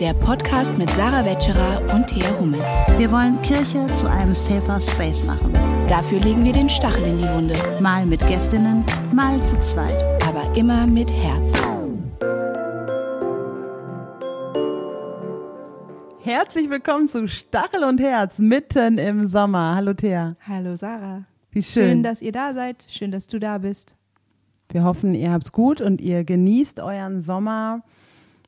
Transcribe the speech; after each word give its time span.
der 0.00 0.12
Podcast 0.12 0.76
mit 0.76 0.90
Sarah 0.90 1.24
Wetscherer 1.24 1.94
und 1.94 2.06
Thea 2.06 2.38
Hummel. 2.38 2.60
Wir 2.98 3.10
wollen 3.10 3.40
Kirche 3.40 3.86
zu 3.88 4.10
einem 4.10 4.34
safer 4.34 4.78
Space 4.78 5.24
machen. 5.24 5.52
Dafür 5.88 6.20
legen 6.20 6.44
wir 6.44 6.52
den 6.52 6.68
Stachel 6.68 7.04
in 7.04 7.18
die 7.18 7.28
Wunde, 7.28 7.54
Mal 7.80 8.04
mit 8.04 8.20
Gästinnen, 8.26 8.84
mal 9.12 9.42
zu 9.42 9.58
zweit. 9.60 10.04
aber 10.26 10.54
immer 10.56 10.86
mit 10.86 11.10
Herz. 11.10 11.54
Herzlich 16.20 16.68
willkommen 16.68 17.08
zu 17.08 17.26
Stachel 17.28 17.84
und 17.84 18.00
Herz 18.00 18.38
mitten 18.38 18.98
im 18.98 19.26
Sommer. 19.26 19.76
Hallo 19.76 19.94
Thea. 19.94 20.36
Hallo 20.46 20.76
Sarah. 20.76 21.24
Wie 21.52 21.62
schön. 21.62 21.88
Schön, 21.90 22.02
dass 22.02 22.20
ihr 22.20 22.32
da 22.32 22.52
seid. 22.52 22.84
Schön, 22.90 23.12
dass 23.12 23.28
du 23.28 23.38
da 23.38 23.58
bist. 23.58 23.94
Wir 24.70 24.84
hoffen, 24.84 25.14
ihr 25.14 25.32
habt's 25.32 25.52
gut 25.52 25.80
und 25.80 26.00
ihr 26.00 26.24
genießt 26.24 26.80
euren 26.80 27.22
Sommer 27.22 27.82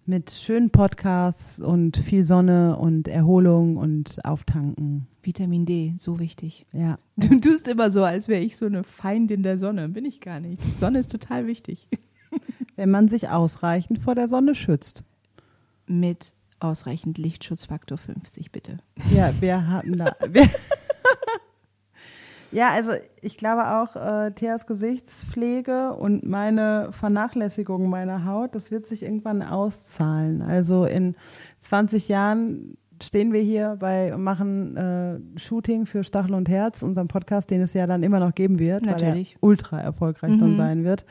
mit 0.08 0.30
schönen 0.30 0.70
Podcasts 0.70 1.60
und 1.60 1.98
viel 1.98 2.24
Sonne 2.24 2.76
und 2.76 3.08
Erholung 3.08 3.76
und 3.76 4.24
Auftanken. 4.24 5.06
Vitamin 5.22 5.66
D, 5.66 5.94
so 5.98 6.18
wichtig. 6.18 6.64
Ja. 6.72 6.98
Du 7.16 7.38
tust 7.38 7.68
immer 7.68 7.90
so, 7.90 8.02
als 8.02 8.26
wäre 8.26 8.42
ich 8.42 8.56
so 8.56 8.64
eine 8.64 8.84
Feindin 8.84 9.42
der 9.42 9.58
Sonne. 9.58 9.90
Bin 9.90 10.06
ich 10.06 10.22
gar 10.22 10.40
nicht. 10.40 10.64
Die 10.64 10.78
Sonne 10.78 11.00
ist 11.00 11.12
total 11.12 11.46
wichtig. 11.46 11.88
Wenn 12.76 12.90
man 12.90 13.08
sich 13.08 13.28
ausreichend 13.28 13.98
vor 13.98 14.14
der 14.14 14.28
Sonne 14.28 14.54
schützt. 14.54 15.04
Mit 15.86 16.32
ausreichend 16.59 17.18
Lichtschutzfaktor 17.18 17.98
50, 17.98 18.50
bitte. 18.50 18.78
Ja, 19.14 19.32
wir 19.40 19.68
hatten 19.68 19.98
da. 19.98 20.16
Wir 20.30 20.48
ja, 22.52 22.69
also 22.70 22.93
ich 23.23 23.37
glaube 23.37 23.62
auch, 23.77 23.96
äh, 23.96 24.30
Theas 24.32 24.66
Gesichtspflege 24.66 25.93
und 25.95 26.24
meine 26.27 26.88
Vernachlässigung 26.93 27.88
meiner 27.88 28.24
Haut, 28.24 28.55
das 28.55 28.71
wird 28.71 28.87
sich 28.87 29.02
irgendwann 29.02 29.43
auszahlen. 29.43 30.43
Also 30.43 30.85
in 30.85 31.15
20 31.60 32.09
Jahren 32.09 32.77
stehen 33.02 33.32
wir 33.32 33.40
hier 33.43 33.77
bei 33.79 34.16
machen 34.16 34.77
äh, 34.77 35.21
Shooting 35.38 35.87
für 35.87 36.02
Stachel 36.02 36.35
und 36.35 36.49
Herz, 36.49 36.82
unseren 36.82 37.07
Podcast, 37.09 37.51
den 37.51 37.60
es 37.60 37.73
ja 37.74 37.87
dann 37.87 38.02
immer 38.02 38.18
noch 38.18 38.35
geben 38.35 38.59
wird, 38.59 38.85
Natürlich. 38.85 39.37
weil 39.37 39.38
er 39.40 39.49
ultra 39.49 39.80
erfolgreich 39.80 40.37
dann 40.38 40.52
Mhm. 40.52 40.57
sein 40.57 40.85
wird. 40.85 41.05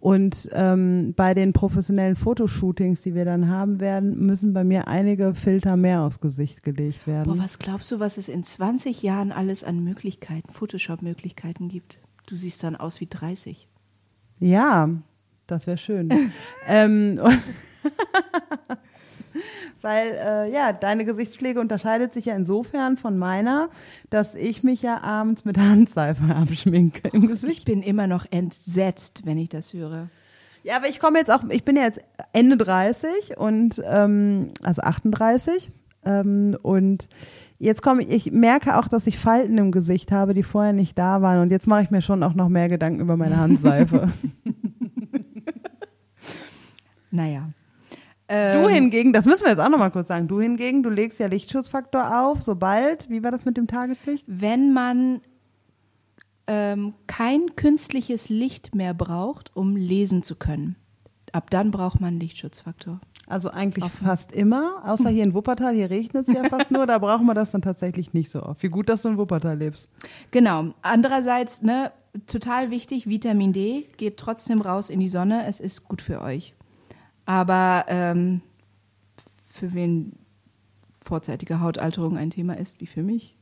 Und 0.00 0.48
ähm, 0.52 1.12
bei 1.16 1.34
den 1.34 1.52
professionellen 1.52 2.14
Fotoshootings, 2.14 3.02
die 3.02 3.14
wir 3.14 3.24
dann 3.24 3.48
haben 3.48 3.80
werden, 3.80 4.16
müssen 4.18 4.52
bei 4.52 4.62
mir 4.62 4.86
einige 4.86 5.34
Filter 5.34 5.76
mehr 5.76 6.02
aufs 6.02 6.20
Gesicht 6.20 6.62
gelegt 6.62 7.06
werden. 7.08 7.32
Boah, 7.32 7.42
was 7.42 7.58
glaubst 7.58 7.90
du, 7.90 7.98
was 7.98 8.16
es 8.16 8.28
in 8.28 8.44
20 8.44 9.02
Jahren 9.02 9.32
alles 9.32 9.64
an 9.64 9.82
Möglichkeiten, 9.82 10.52
Photoshop-Möglichkeiten 10.52 11.68
gibt? 11.68 11.98
Du 12.26 12.36
siehst 12.36 12.62
dann 12.62 12.76
aus 12.76 13.00
wie 13.00 13.06
30. 13.06 13.66
Ja, 14.38 14.88
das 15.48 15.66
wäre 15.66 15.78
schön. 15.78 16.10
ähm, 16.68 17.20
weil, 19.82 20.10
äh, 20.12 20.52
ja, 20.52 20.72
deine 20.72 21.04
Gesichtspflege 21.04 21.60
unterscheidet 21.60 22.12
sich 22.14 22.26
ja 22.26 22.34
insofern 22.34 22.96
von 22.96 23.18
meiner, 23.18 23.68
dass 24.10 24.34
ich 24.34 24.62
mich 24.62 24.82
ja 24.82 25.02
abends 25.02 25.44
mit 25.44 25.58
Handseife 25.58 26.34
abschminke 26.34 27.08
im 27.12 27.24
Ich 27.24 27.28
Gesicht. 27.28 27.64
bin 27.64 27.82
immer 27.82 28.06
noch 28.06 28.26
entsetzt, 28.30 29.22
wenn 29.24 29.38
ich 29.38 29.48
das 29.48 29.72
höre. 29.72 30.08
Ja, 30.64 30.76
aber 30.76 30.88
ich 30.88 31.00
komme 31.00 31.18
jetzt 31.18 31.30
auch, 31.30 31.42
ich 31.48 31.64
bin 31.64 31.76
ja 31.76 31.84
jetzt 31.84 32.00
Ende 32.32 32.56
30 32.56 33.38
und, 33.38 33.82
ähm, 33.86 34.50
also 34.62 34.82
38. 34.82 35.70
Ähm, 36.04 36.56
und 36.62 37.08
jetzt 37.58 37.82
komme 37.82 38.02
ich, 38.02 38.10
ich 38.26 38.32
merke 38.32 38.78
auch, 38.78 38.88
dass 38.88 39.06
ich 39.06 39.18
Falten 39.18 39.56
im 39.58 39.72
Gesicht 39.72 40.12
habe, 40.12 40.34
die 40.34 40.42
vorher 40.42 40.72
nicht 40.72 40.98
da 40.98 41.22
waren. 41.22 41.40
Und 41.40 41.50
jetzt 41.50 41.66
mache 41.66 41.82
ich 41.82 41.90
mir 41.90 42.02
schon 42.02 42.22
auch 42.22 42.34
noch 42.34 42.48
mehr 42.48 42.68
Gedanken 42.68 43.00
über 43.00 43.16
meine 43.16 43.36
Handseife. 43.38 44.08
Naja. 47.10 47.50
Du 48.28 48.34
Ähm, 48.34 48.68
hingegen, 48.68 49.14
das 49.14 49.24
müssen 49.24 49.44
wir 49.44 49.52
jetzt 49.52 49.60
auch 49.60 49.70
nochmal 49.70 49.90
kurz 49.90 50.08
sagen, 50.08 50.28
du 50.28 50.38
hingegen, 50.38 50.82
du 50.82 50.90
legst 50.90 51.18
ja 51.18 51.28
Lichtschutzfaktor 51.28 52.20
auf, 52.20 52.42
sobald, 52.42 53.08
wie 53.08 53.22
war 53.22 53.30
das 53.30 53.46
mit 53.46 53.56
dem 53.56 53.66
Tageslicht? 53.66 54.24
wenn 54.26 54.74
man 54.74 55.22
ähm, 56.46 56.94
kein 57.06 57.56
künstliches 57.56 58.28
Licht 58.28 58.74
mehr 58.74 58.94
braucht, 58.94 59.54
um 59.54 59.76
lesen 59.76 60.22
zu 60.22 60.34
können. 60.34 60.76
Ab 61.32 61.50
dann 61.50 61.70
braucht 61.70 62.00
man 62.00 62.18
Lichtschutzfaktor. 62.18 63.00
Also 63.26 63.50
eigentlich 63.50 63.84
Offen. 63.84 64.06
fast 64.06 64.32
immer, 64.32 64.82
außer 64.84 65.10
hier 65.10 65.24
in 65.24 65.34
Wuppertal, 65.34 65.74
hier 65.74 65.90
regnet 65.90 66.26
es 66.26 66.34
ja 66.34 66.44
fast 66.48 66.70
nur, 66.70 66.86
da 66.86 66.98
brauchen 66.98 67.26
wir 67.26 67.34
das 67.34 67.50
dann 67.50 67.62
tatsächlich 67.62 68.14
nicht 68.14 68.30
so 68.30 68.42
oft. 68.42 68.62
Wie 68.62 68.68
gut, 68.68 68.88
dass 68.88 69.02
du 69.02 69.10
in 69.10 69.18
Wuppertal 69.18 69.58
lebst. 69.58 69.88
Genau. 70.30 70.72
Andererseits, 70.80 71.62
ne, 71.62 71.92
total 72.26 72.70
wichtig, 72.70 73.06
Vitamin 73.06 73.52
D 73.52 73.86
geht 73.98 74.16
trotzdem 74.16 74.62
raus 74.62 74.88
in 74.88 75.00
die 75.00 75.10
Sonne. 75.10 75.46
Es 75.46 75.60
ist 75.60 75.86
gut 75.86 76.00
für 76.00 76.22
euch. 76.22 76.54
Aber 77.28 77.84
ähm, 77.88 78.40
für 79.52 79.74
wen 79.74 80.14
vorzeitige 81.04 81.60
Hautalterung 81.60 82.16
ein 82.16 82.30
Thema 82.30 82.54
ist, 82.56 82.80
wie 82.80 82.86
für 82.86 83.02
mich. 83.02 83.36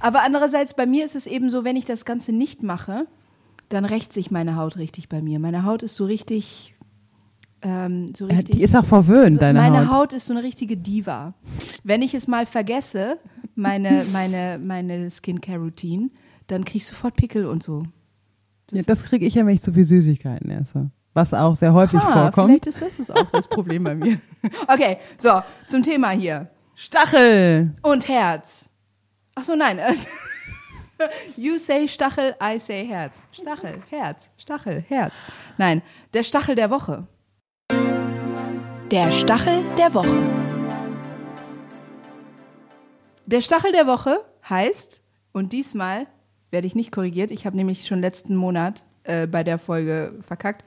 Aber 0.00 0.24
andererseits, 0.24 0.74
bei 0.74 0.86
mir 0.86 1.04
ist 1.04 1.14
es 1.14 1.28
eben 1.28 1.48
so, 1.48 1.62
wenn 1.62 1.76
ich 1.76 1.84
das 1.84 2.04
Ganze 2.04 2.32
nicht 2.32 2.64
mache, 2.64 3.06
dann 3.68 3.84
rächt 3.84 4.12
sich 4.12 4.32
meine 4.32 4.56
Haut 4.56 4.76
richtig 4.76 5.08
bei 5.08 5.22
mir. 5.22 5.38
Meine 5.38 5.64
Haut 5.64 5.84
ist 5.84 5.94
so 5.94 6.04
richtig, 6.04 6.74
ähm, 7.62 8.12
so 8.12 8.26
Äh, 8.26 8.34
richtig. 8.34 8.56
Die 8.56 8.62
ist 8.64 8.74
auch 8.74 8.84
verwöhnt, 8.84 9.34
So, 9.34 9.38
deine 9.40 9.60
meine 9.60 9.88
Haut. 9.88 10.10
Haut. 10.10 10.12
ist 10.14 10.26
so 10.26 10.34
eine 10.34 10.42
richtige 10.42 10.76
Diva. 10.76 11.34
Wenn 11.84 12.02
ich 12.02 12.14
es 12.14 12.26
mal 12.26 12.44
vergesse, 12.44 13.18
meine, 13.54 14.04
meine, 14.12 14.58
meine 14.60 15.08
Skincare-Routine, 15.08 16.10
dann 16.48 16.64
kriege 16.64 16.78
ich 16.78 16.86
sofort 16.86 17.14
Pickel 17.14 17.46
und 17.46 17.62
so. 17.62 17.84
Ja, 18.72 18.82
das 18.82 19.04
kriege 19.04 19.24
ich 19.26 19.34
ja, 19.36 19.46
wenn 19.46 19.54
ich 19.54 19.62
zu 19.62 19.72
viel 19.72 19.84
Süßigkeiten 19.84 20.50
esse. 20.50 20.90
Was 21.14 21.34
auch 21.34 21.54
sehr 21.54 21.72
häufig 21.74 22.00
Ah, 22.00 22.12
vorkommt. 22.30 22.48
vielleicht 22.48 22.66
ist 22.68 22.80
das 22.82 22.98
ist 22.98 23.10
auch 23.14 23.30
das 23.30 23.46
Problem 23.46 23.84
bei 23.84 23.94
mir. 23.94 24.18
Okay, 24.66 24.98
so, 25.18 25.40
zum 25.68 25.82
Thema 25.82 26.10
hier. 26.10 26.48
Stachel! 26.74 27.72
Und 27.82 28.08
Herz. 28.08 28.70
Ach 29.36 29.44
so, 29.44 29.54
nein. 29.54 29.78
You 31.36 31.58
say 31.58 31.86
Stachel, 31.88 32.34
I 32.42 32.58
say 32.58 32.86
Herz. 32.86 33.22
Stachel, 33.32 33.82
Herz, 33.90 34.30
Stachel, 34.36 34.84
Herz. 34.88 35.14
Nein, 35.58 35.82
der 36.14 36.22
Stachel 36.22 36.54
der 36.54 36.70
Woche. 36.70 37.06
Der 38.90 39.10
Stachel 39.10 39.62
der 39.76 39.94
Woche. 39.94 40.18
Der 43.26 43.40
Stachel 43.40 43.72
der 43.72 43.86
Woche 43.86 44.18
heißt, 44.48 45.00
und 45.32 45.52
diesmal 45.52 46.06
werde 46.50 46.66
ich 46.66 46.74
nicht 46.74 46.92
korrigiert, 46.92 47.30
ich 47.30 47.46
habe 47.46 47.56
nämlich 47.56 47.86
schon 47.86 48.00
letzten 48.00 48.36
Monat 48.36 48.84
äh, 49.04 49.26
bei 49.26 49.42
der 49.42 49.58
Folge 49.58 50.18
verkackt, 50.26 50.64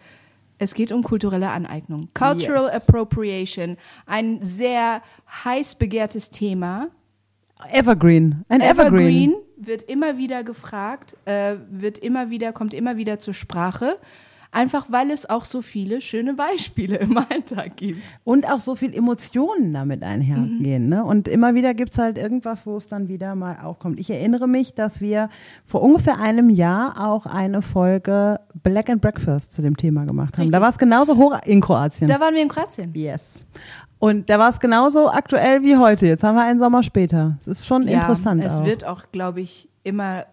es 0.58 0.74
geht 0.74 0.92
um 0.92 1.04
kulturelle 1.04 1.50
Aneignung. 1.50 2.10
Cultural 2.14 2.70
Yes. 2.72 2.88
Appropriation, 2.88 3.78
ein 4.06 4.40
sehr 4.42 5.02
heiß 5.44 5.76
begehrtes 5.76 6.32
Thema. 6.32 6.90
Evergreen. 7.72 8.44
Ein 8.50 8.62
Evergreen. 8.62 9.32
Evergreen 9.32 9.36
wird 9.58 9.84
immer 9.84 10.18
wieder 10.18 10.44
gefragt, 10.44 11.16
äh, 11.26 11.56
wird 11.70 11.98
immer 11.98 12.30
wieder, 12.30 12.52
kommt 12.52 12.74
immer 12.74 12.98
wieder 12.98 13.20
zur 13.20 13.34
Sprache. 13.34 13.98
Einfach 14.56 14.86
weil 14.90 15.12
es 15.12 15.30
auch 15.30 15.44
so 15.44 15.62
viele 15.62 16.00
schöne 16.00 16.34
Beispiele 16.34 16.96
im 16.96 17.18
Alltag 17.18 17.76
gibt. 17.76 18.00
Und 18.24 18.50
auch 18.50 18.62
so 18.62 18.76
viel 18.76 18.94
Emotionen 18.94 19.74
damit 19.74 20.02
einhergehen. 20.02 20.88
Ne? 20.88 21.04
Und 21.04 21.28
immer 21.28 21.56
wieder 21.56 21.74
gibt's 21.74 21.98
halt 21.98 22.18
irgendwas, 22.18 22.66
wo 22.66 22.78
es 22.78 22.88
dann 22.88 23.10
wieder 23.10 23.36
mal 23.36 23.58
aufkommt. 23.62 24.00
Ich 24.00 24.10
erinnere 24.10 24.48
mich, 24.48 24.74
dass 24.74 25.02
wir 25.02 25.30
vor 25.66 25.82
ungefähr 25.82 26.22
einem 26.22 26.50
Jahr 26.50 27.06
auch 27.06 27.26
eine 27.26 27.62
Folge 27.62 28.40
Black 28.64 28.90
and 28.90 29.02
Breakfast 29.02 29.52
zu 29.52 29.62
dem 29.62 29.76
Thema 29.76 30.06
gemacht 30.06 30.36
haben. 30.38 30.44
Richtig. 30.44 30.54
Da 30.54 30.62
war 30.62 30.70
es 30.70 30.78
genauso 30.78 31.18
hoch 31.18 31.38
in 31.44 31.60
Kroatien. 31.60 32.08
Da 32.08 32.22
waren 32.22 32.34
wir 32.34 32.42
in 32.42 32.48
Kroatien. 32.48 32.94
yes. 32.94 33.46
Und 34.00 34.30
da 34.30 34.40
war 34.40 34.50
es 34.50 34.60
genauso 34.62 35.10
aktuell 35.10 35.64
wie 35.64 35.76
heute. 35.76 36.06
Jetzt 36.08 36.24
haben 36.24 36.36
wir 36.36 36.44
einen 36.44 36.60
Sommer 36.60 36.82
später. 36.82 37.36
Es 37.42 37.48
ist 37.48 37.66
schon 37.66 37.90
interessant. 37.90 38.42
Es 38.42 38.56
auch. 38.56 38.66
wird 38.66 38.86
auch, 38.86 39.04
glaube 39.12 39.42
ich, 39.42 39.68
immer 39.84 40.26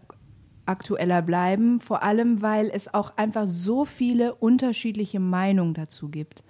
aktueller 0.67 1.23
bleiben, 1.23 1.81
vor 1.81 2.03
allem 2.03 2.43
weil 2.43 2.70
es 2.73 2.93
auch 2.93 3.17
einfach 3.17 3.47
so 3.47 3.85
viele 3.85 4.35
unterschiedliche 4.35 5.20
Meinungen 5.20 5.75
dazu 5.75 6.09
gibt. 6.09 6.44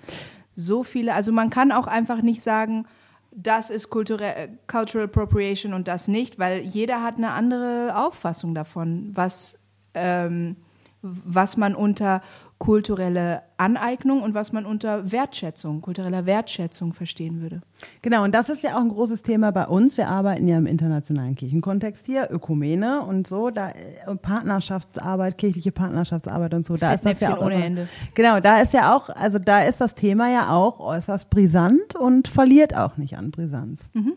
So 0.55 0.83
viele, 0.83 1.15
also 1.15 1.33
man 1.33 1.51
kann 1.51 1.73
auch 1.73 1.87
einfach 1.87 2.23
nicht 2.23 2.43
sagen, 2.43 2.87
das 3.35 3.71
ist 3.71 3.89
kulturell, 3.89 4.59
Cultural 4.67 5.07
Appropriation 5.07 5.73
und 5.73 5.89
das 5.89 6.09
nicht, 6.09 6.39
weil 6.39 6.61
jeder 6.61 7.03
hat 7.03 7.17
eine 7.17 7.33
andere 7.33 7.95
Auffassung 7.97 8.55
davon, 8.55 9.11
was, 9.15 9.59
ähm, 9.95 10.57
was 11.01 11.57
man 11.57 11.75
unter 11.75 12.21
kulturelle 12.63 13.43
Aneignung 13.57 14.23
und 14.23 14.35
was 14.35 14.53
man 14.53 14.67
unter 14.67 15.11
Wertschätzung, 15.11 15.81
kultureller 15.81 16.27
Wertschätzung 16.27 16.93
verstehen 16.93 17.41
würde. 17.41 17.61
Genau, 18.03 18.23
und 18.23 18.37
das 18.37 18.49
ist 18.51 18.63
ja 18.63 18.77
auch 18.77 18.81
ein 18.81 18.89
großes 18.89 19.25
Thema 19.25 19.51
bei 19.51 19.67
uns. 19.67 19.97
Wir 19.97 20.07
arbeiten 20.07 20.47
ja 20.47 20.59
im 20.59 20.67
internationalen 20.67 21.35
Kirchenkontext 21.35 22.07
hier, 22.07 22.29
Ökumene 22.31 23.03
und 23.03 23.27
so, 23.27 23.51
da 23.51 23.71
äh, 23.71 24.15
Partnerschaftsarbeit, 24.15 25.39
kirchliche 25.39 25.73
Partnerschaftsarbeit 25.73 26.55
und 26.55 26.65
so. 26.65 26.77
Da 26.77 26.93
ist 26.93 27.05
das 27.05 27.19
ja 27.19 27.37
auch 27.37 27.45
ohne 27.45 27.65
Ende. 27.65 27.89
Genau, 28.15 28.39
da 28.39 28.61
ist 28.61 28.73
ja 28.73 28.95
auch, 28.95 29.09
also 29.09 29.41
da 29.41 29.63
ist 29.63 29.81
das 29.81 29.97
Thema 29.97 30.31
ja 30.31 30.51
auch 30.53 30.79
äußerst 30.79 31.31
brisant 31.31 31.97
und 31.97 32.29
verliert 32.29 32.77
auch 32.77 32.97
nicht 32.97 33.19
an 33.19 33.33
Brisanz. 33.33 33.91
Mhm. 33.93 34.13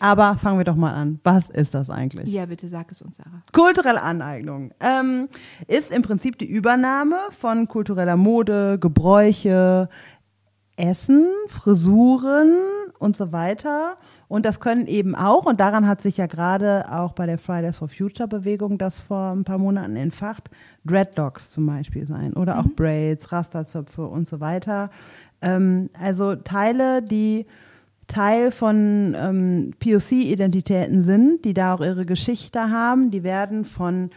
Aber 0.00 0.36
fangen 0.36 0.58
wir 0.58 0.64
doch 0.64 0.76
mal 0.76 0.92
an. 0.92 1.20
Was 1.24 1.50
ist 1.50 1.74
das 1.74 1.90
eigentlich? 1.90 2.28
Ja, 2.28 2.46
bitte 2.46 2.68
sag 2.68 2.90
es 2.90 3.02
uns, 3.02 3.16
Sarah. 3.16 3.42
Kulturelle 3.52 4.02
Aneignung 4.02 4.72
ähm, 4.80 5.28
ist 5.66 5.90
im 5.90 6.02
Prinzip 6.02 6.38
die 6.38 6.46
Übernahme 6.46 7.16
von 7.30 7.68
kultureller 7.68 8.16
Mode, 8.16 8.78
Gebräuche, 8.78 9.88
Essen, 10.76 11.26
Frisuren 11.48 12.56
und 12.98 13.16
so 13.16 13.32
weiter. 13.32 13.96
Und 14.28 14.44
das 14.44 14.60
können 14.60 14.86
eben 14.86 15.14
auch, 15.14 15.46
und 15.46 15.58
daran 15.58 15.86
hat 15.88 16.02
sich 16.02 16.18
ja 16.18 16.26
gerade 16.26 16.86
auch 16.92 17.12
bei 17.12 17.26
der 17.26 17.38
Fridays 17.38 17.78
for 17.78 17.88
Future 17.88 18.28
Bewegung 18.28 18.76
das 18.76 19.00
vor 19.00 19.32
ein 19.32 19.44
paar 19.44 19.58
Monaten 19.58 19.96
entfacht, 19.96 20.50
Dreadlocks 20.84 21.50
zum 21.52 21.66
Beispiel 21.66 22.06
sein 22.06 22.34
oder 22.34 22.58
auch 22.58 22.66
Braids, 22.76 23.32
Rasterzöpfe 23.32 24.06
und 24.06 24.28
so 24.28 24.40
weiter. 24.40 24.90
Ähm, 25.40 25.88
also 25.98 26.36
Teile, 26.36 27.02
die 27.02 27.46
Teil 28.08 28.50
von 28.50 29.14
ähm, 29.16 29.74
POC-Identitäten 29.78 31.02
sind, 31.02 31.44
die 31.44 31.54
da 31.54 31.74
auch 31.74 31.80
ihre 31.80 32.06
Geschichte 32.06 32.70
haben, 32.70 33.10
die 33.10 33.22
werden 33.22 33.64
von 33.64 34.10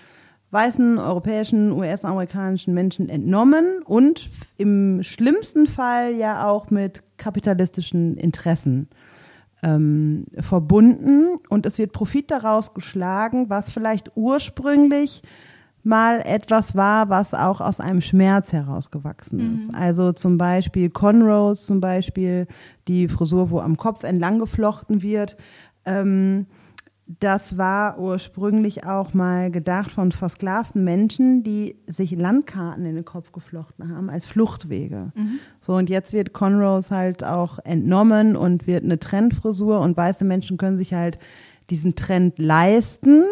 weißen, 0.49 0.97
europäischen, 0.97 1.71
US-amerikanischen 1.71 2.73
Menschen 2.73 3.09
entnommen 3.09 3.81
und 3.85 4.29
im 4.57 5.03
schlimmsten 5.03 5.67
Fall 5.67 6.13
ja 6.13 6.47
auch 6.47 6.69
mit 6.69 7.03
kapitalistischen 7.17 8.17
Interessen 8.17 8.89
ähm, 9.63 10.25
verbunden. 10.39 11.37
Und 11.49 11.65
es 11.65 11.77
wird 11.77 11.93
Profit 11.93 12.31
daraus 12.31 12.73
geschlagen, 12.73 13.49
was 13.49 13.71
vielleicht 13.71 14.11
ursprünglich 14.15 15.21
mal 15.83 16.21
etwas 16.21 16.75
war, 16.75 17.09
was 17.09 17.33
auch 17.33 17.61
aus 17.61 17.79
einem 17.79 18.01
Schmerz 18.01 18.53
herausgewachsen 18.53 19.55
ist. 19.55 19.73
Also 19.73 20.11
zum 20.11 20.37
Beispiel 20.37 20.89
Conros, 20.89 21.65
zum 21.65 21.81
Beispiel 21.81 22.47
die 22.87 23.07
Frisur, 23.07 23.49
wo 23.51 23.59
am 23.59 23.77
Kopf 23.77 24.03
entlang 24.03 24.39
geflochten 24.39 25.01
wird. 25.01 25.37
Ähm, 25.85 26.45
das 27.19 27.57
war 27.57 27.99
ursprünglich 27.99 28.85
auch 28.85 29.13
mal 29.13 29.51
gedacht 29.51 29.91
von 29.91 30.11
versklavten 30.11 30.83
Menschen, 30.83 31.43
die 31.43 31.75
sich 31.87 32.11
Landkarten 32.11 32.85
in 32.85 32.95
den 32.95 33.05
Kopf 33.05 33.31
geflochten 33.31 33.93
haben 33.93 34.09
als 34.09 34.25
Fluchtwege. 34.25 35.11
So, 35.59 35.73
und 35.73 35.89
jetzt 35.89 36.13
wird 36.13 36.31
Conros 36.31 36.91
halt 36.91 37.23
auch 37.23 37.59
entnommen 37.65 38.35
und 38.37 38.65
wird 38.65 38.83
eine 38.83 38.99
Trendfrisur 38.99 39.81
und 39.81 39.97
weiße 39.97 40.23
Menschen 40.23 40.57
können 40.57 40.77
sich 40.77 40.93
halt 40.93 41.19
diesen 41.69 41.95
Trend 41.95 42.37
leisten 42.39 43.23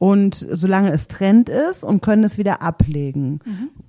und 0.00 0.34
solange 0.34 0.90
es 0.92 1.08
Trend 1.08 1.50
ist 1.50 1.84
und 1.84 2.00
können 2.00 2.24
es 2.24 2.38
wieder 2.38 2.62
ablegen. 2.62 3.40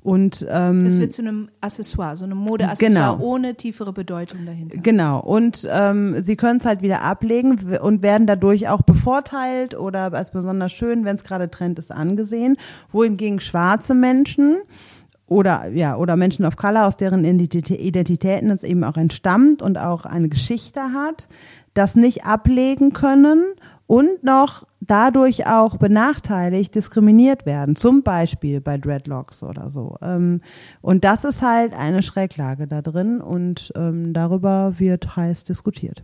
Und 0.04 0.46
ähm, 0.50 0.86
Es 0.86 1.00
wird 1.00 1.14
zu 1.14 1.22
einem 1.22 1.48
Accessoire, 1.62 2.18
so 2.18 2.26
einem 2.26 2.38
Modeaccessoire 2.38 3.16
Genau. 3.16 3.26
ohne 3.26 3.56
tiefere 3.56 3.94
Bedeutung 3.94 4.46
dahinter. 4.46 4.78
Genau, 4.78 5.22
und 5.22 5.66
ähm, 5.72 6.22
sie 6.22 6.36
können 6.36 6.60
es 6.60 6.66
halt 6.66 6.82
wieder 6.82 7.02
ablegen 7.02 7.78
und 7.82 8.02
werden 8.02 8.28
dadurch 8.28 8.68
auch 8.68 8.82
bevorteilt 8.82 9.74
oder 9.74 10.12
als 10.14 10.32
besonders 10.32 10.74
schön, 10.74 11.06
wenn 11.06 11.16
es 11.16 11.24
gerade 11.24 11.50
Trend 11.50 11.80
ist, 11.80 11.94
angesehen. 11.94 12.58
Wohingegen 12.92 13.40
schwarze 13.40 13.96
Menschen 13.96 14.58
oder 15.28 15.70
ja 15.70 15.96
oder 15.96 16.18
Menschen 16.18 16.44
of 16.44 16.58
Color, 16.58 16.88
aus 16.88 16.98
deren 16.98 17.24
Identitä- 17.24 17.80
Identitäten 17.80 18.50
es 18.50 18.64
eben 18.64 18.84
auch 18.84 18.98
entstammt 18.98 19.62
und 19.62 19.78
auch 19.78 20.04
eine 20.06 20.28
Geschichte 20.28 20.82
hat, 20.92 21.30
das 21.74 21.96
nicht 21.96 22.26
ablegen 22.26 22.92
können 22.92 23.46
und 23.92 24.24
noch 24.24 24.66
dadurch 24.80 25.48
auch 25.48 25.76
benachteiligt, 25.76 26.74
diskriminiert 26.76 27.46
werden, 27.46 27.76
zum 27.76 28.04
Beispiel 28.04 28.62
bei 28.62 28.78
Dreadlocks 28.78 29.44
oder 29.44 29.70
so. 29.70 29.98
Ähm, 30.02 30.40
und 30.82 31.04
das 31.04 31.26
ist 31.26 31.42
halt 31.42 31.74
eine 31.74 32.02
Schräglage 32.02 32.68
da 32.68 32.82
drin 32.82 33.20
und 33.20 33.74
ähm, 33.76 34.14
darüber 34.14 34.80
wird 34.80 35.18
heiß 35.18 35.44
diskutiert. 35.44 36.04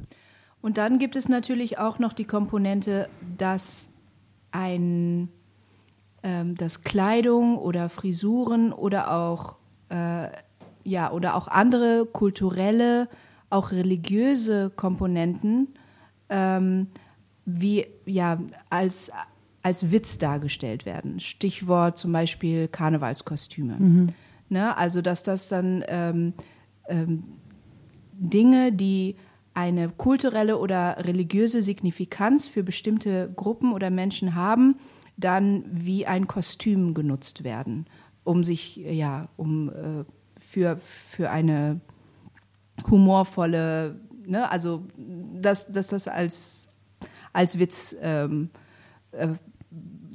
Und 0.61 0.77
dann 0.77 0.99
gibt 0.99 1.15
es 1.15 1.29
natürlich 1.29 1.79
auch 1.79 1.97
noch 1.97 2.11
die 2.11 2.25
Komponente, 2.25 3.07
dass 3.37 3.87
ein, 4.51 5.29
ähm, 6.23 6.57
dass 6.57 6.83
Kleidung 6.83 7.57
oder 7.57 7.87
Frisuren 7.87 8.73
oder 8.73 9.13
auch, 9.13 9.55
äh, 9.87 10.27
ja, 10.83 11.09
oder 11.13 11.35
auch 11.35 11.47
andere 11.47 12.05
kulturelle, 12.05 13.07
auch 13.49 13.71
religiöse 13.71 14.71
Komponenten 14.75 15.69
ähm, 16.27 16.87
wie, 17.47 17.87
ja, 18.05 18.39
als, 18.69 19.09
als 19.63 19.89
Witz 19.91 20.17
dargestellt 20.17 20.85
werden. 20.85 21.19
Stichwort 21.21 21.97
zum 21.97 22.11
Beispiel 22.11 22.67
Karnevalskostüme. 22.67 23.79
Ne? 24.49 24.77
Also, 24.77 25.01
dass 25.01 25.23
das 25.23 25.47
dann 25.47 25.83
ähm, 25.87 26.33
ähm, 26.89 27.23
Dinge, 28.11 28.73
die 28.73 29.15
eine 29.53 29.89
kulturelle 29.89 30.57
oder 30.57 30.97
religiöse 31.05 31.61
Signifikanz 31.61 32.47
für 32.47 32.63
bestimmte 32.63 33.31
Gruppen 33.35 33.73
oder 33.73 33.89
Menschen 33.89 34.35
haben, 34.35 34.75
dann 35.15 35.63
wie 35.71 36.05
ein 36.05 36.27
Kostüm 36.27 36.93
genutzt 36.93 37.43
werden, 37.43 37.87
um 38.23 38.43
sich, 38.43 38.75
ja, 38.75 39.29
um 39.37 39.69
äh, 39.69 40.03
für, 40.37 40.77
für 40.77 41.31
eine 41.31 41.79
humorvolle, 42.91 43.99
ne, 44.25 44.51
also 44.51 44.83
dass, 44.97 45.71
dass 45.71 45.87
das 45.87 46.07
als, 46.07 46.66
als 47.37 47.59
Witz 47.59 47.95
ähm, 48.01 48.49
äh, 49.11 49.27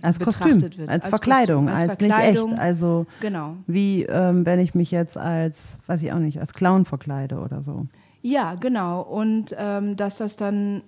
Als 0.02 0.18
betrachtet 0.18 0.52
Kostüm, 0.62 0.78
wird. 0.78 0.88
als, 0.88 1.04
Als 1.04 1.08
Verkleidung, 1.10 1.66
Kostüm, 1.66 1.80
als 1.80 1.90
als, 1.90 1.98
Verkleidung. 1.98 2.50
nicht 2.50 2.58
echt. 2.58 2.62
Also 2.62 3.06
genau. 3.20 3.56
wie 3.66 4.02
ähm, 4.02 4.44
wenn 4.44 4.58
ich 4.60 4.74
mich 4.74 4.90
jetzt 4.90 5.16
als, 5.16 5.78
weiß 5.86 6.02
ich 6.02 6.12
auch 6.12 6.18
nicht, 6.18 6.40
als 6.40 6.52
Clown 6.52 6.84
verkleide 6.84 7.38
oder 7.38 7.62
so. 7.62 7.86
Ja, 8.22 8.54
genau. 8.54 9.02
Und 9.02 9.54
ähm, 9.58 9.96
dass 9.96 10.16
das 10.18 10.36
dann 10.36 10.82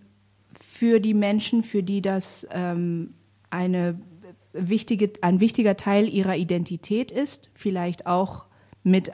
für 0.52 1.00
die 1.00 1.14
Menschen, 1.14 1.62
für 1.62 1.82
die 1.82 2.02
das 2.02 2.46
ähm, 2.50 3.14
eine 3.50 3.96
wichtige, 4.52 5.12
ein 5.20 5.40
wichtiger 5.40 5.76
Teil 5.76 6.08
ihrer 6.08 6.36
Identität 6.36 7.10
ist, 7.12 7.50
vielleicht 7.54 8.06
auch 8.06 8.46
mit 8.82 9.12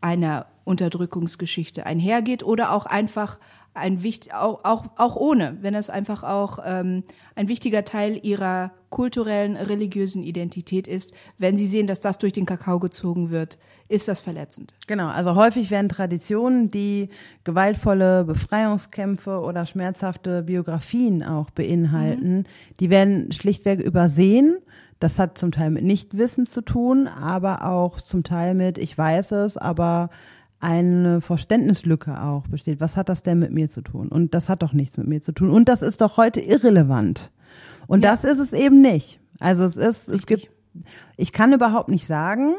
einer 0.00 0.46
Unterdrückungsgeschichte 0.68 1.86
einhergeht 1.86 2.44
oder 2.44 2.72
auch 2.72 2.86
einfach 2.86 3.38
ein 3.74 4.02
wicht, 4.02 4.34
auch, 4.34 4.64
auch, 4.64 4.86
auch 4.96 5.16
ohne, 5.16 5.56
wenn 5.60 5.74
es 5.74 5.90
einfach 5.90 6.22
auch 6.24 6.58
ähm, 6.64 7.04
ein 7.34 7.48
wichtiger 7.48 7.84
Teil 7.84 8.18
ihrer 8.22 8.72
kulturellen, 8.90 9.56
religiösen 9.56 10.22
Identität 10.22 10.88
ist, 10.88 11.12
wenn 11.36 11.56
sie 11.56 11.66
sehen, 11.66 11.86
dass 11.86 12.00
das 12.00 12.18
durch 12.18 12.32
den 12.32 12.46
Kakao 12.46 12.78
gezogen 12.78 13.30
wird, 13.30 13.58
ist 13.88 14.08
das 14.08 14.20
verletzend. 14.20 14.74
Genau, 14.86 15.08
also 15.08 15.34
häufig 15.34 15.70
werden 15.70 15.88
Traditionen, 15.88 16.70
die 16.70 17.10
gewaltvolle 17.44 18.24
Befreiungskämpfe 18.24 19.40
oder 19.40 19.66
schmerzhafte 19.66 20.42
Biografien 20.42 21.22
auch 21.22 21.50
beinhalten, 21.50 22.44
die 22.80 22.90
werden 22.90 23.30
schlichtweg 23.32 23.80
übersehen. 23.80 24.58
Das 25.00 25.18
hat 25.18 25.38
zum 25.38 25.52
Teil 25.52 25.70
mit 25.70 25.84
Nichtwissen 25.84 26.46
zu 26.46 26.60
tun, 26.60 27.06
aber 27.06 27.64
auch 27.64 28.00
zum 28.00 28.24
Teil 28.24 28.54
mit, 28.54 28.78
ich 28.78 28.98
weiß 28.98 29.32
es, 29.32 29.56
aber 29.56 30.10
eine 30.60 31.20
Verständnislücke 31.20 32.20
auch 32.22 32.46
besteht. 32.48 32.80
Was 32.80 32.96
hat 32.96 33.08
das 33.08 33.22
denn 33.22 33.38
mit 33.38 33.52
mir 33.52 33.68
zu 33.68 33.80
tun? 33.82 34.08
Und 34.08 34.34
das 34.34 34.48
hat 34.48 34.62
doch 34.62 34.72
nichts 34.72 34.96
mit 34.96 35.06
mir 35.06 35.22
zu 35.22 35.32
tun. 35.32 35.50
Und 35.50 35.68
das 35.68 35.82
ist 35.82 36.00
doch 36.00 36.16
heute 36.16 36.40
irrelevant. 36.40 37.30
Und 37.86 38.02
Ja. 38.04 38.10
das 38.10 38.24
ist 38.24 38.38
es 38.38 38.52
eben 38.52 38.80
nicht. 38.80 39.20
Also 39.40 39.64
es 39.64 39.76
ist, 39.76 40.08
es 40.08 40.14
Richtig. 40.14 40.50
gibt, 40.50 40.52
ich 41.16 41.32
kann 41.32 41.52
überhaupt 41.52 41.88
nicht 41.88 42.06
sagen, 42.06 42.54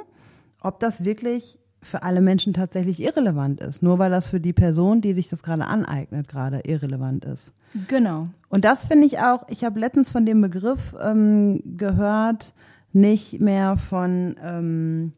ob 0.62 0.80
das 0.80 1.04
wirklich 1.04 1.60
für 1.82 2.04
alle 2.04 2.20
Menschen 2.22 2.54
tatsächlich 2.54 3.02
irrelevant 3.02 3.62
ist. 3.62 3.82
Nur 3.82 4.00
weil 4.00 4.12
das 4.12 4.28
für 4.28 4.40
die 4.40 4.54
Person, 4.54 5.02
die 5.02 5.14
sich 5.14 5.30
das 5.30 5.44
gerade 5.44 5.66
aneignet, 5.66 6.28
gerade 6.28 6.62
irrelevant 6.66 7.24
ist. 7.26 7.54
Genau. 7.88 8.28
Und 8.50 8.66
das 8.66 8.86
finde 8.86 9.06
ich 9.08 9.20
auch, 9.20 9.48
ich 9.50 9.64
habe 9.64 9.80
letztens 9.80 10.12
von 10.12 10.26
dem 10.26 10.42
Begriff 10.42 10.96
ähm, 11.02 11.62
gehört, 11.78 12.54
nicht 12.92 13.40
mehr 13.40 13.78
von, 13.78 14.36
ähm, 14.44 15.14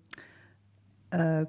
äh, 1.12 1.46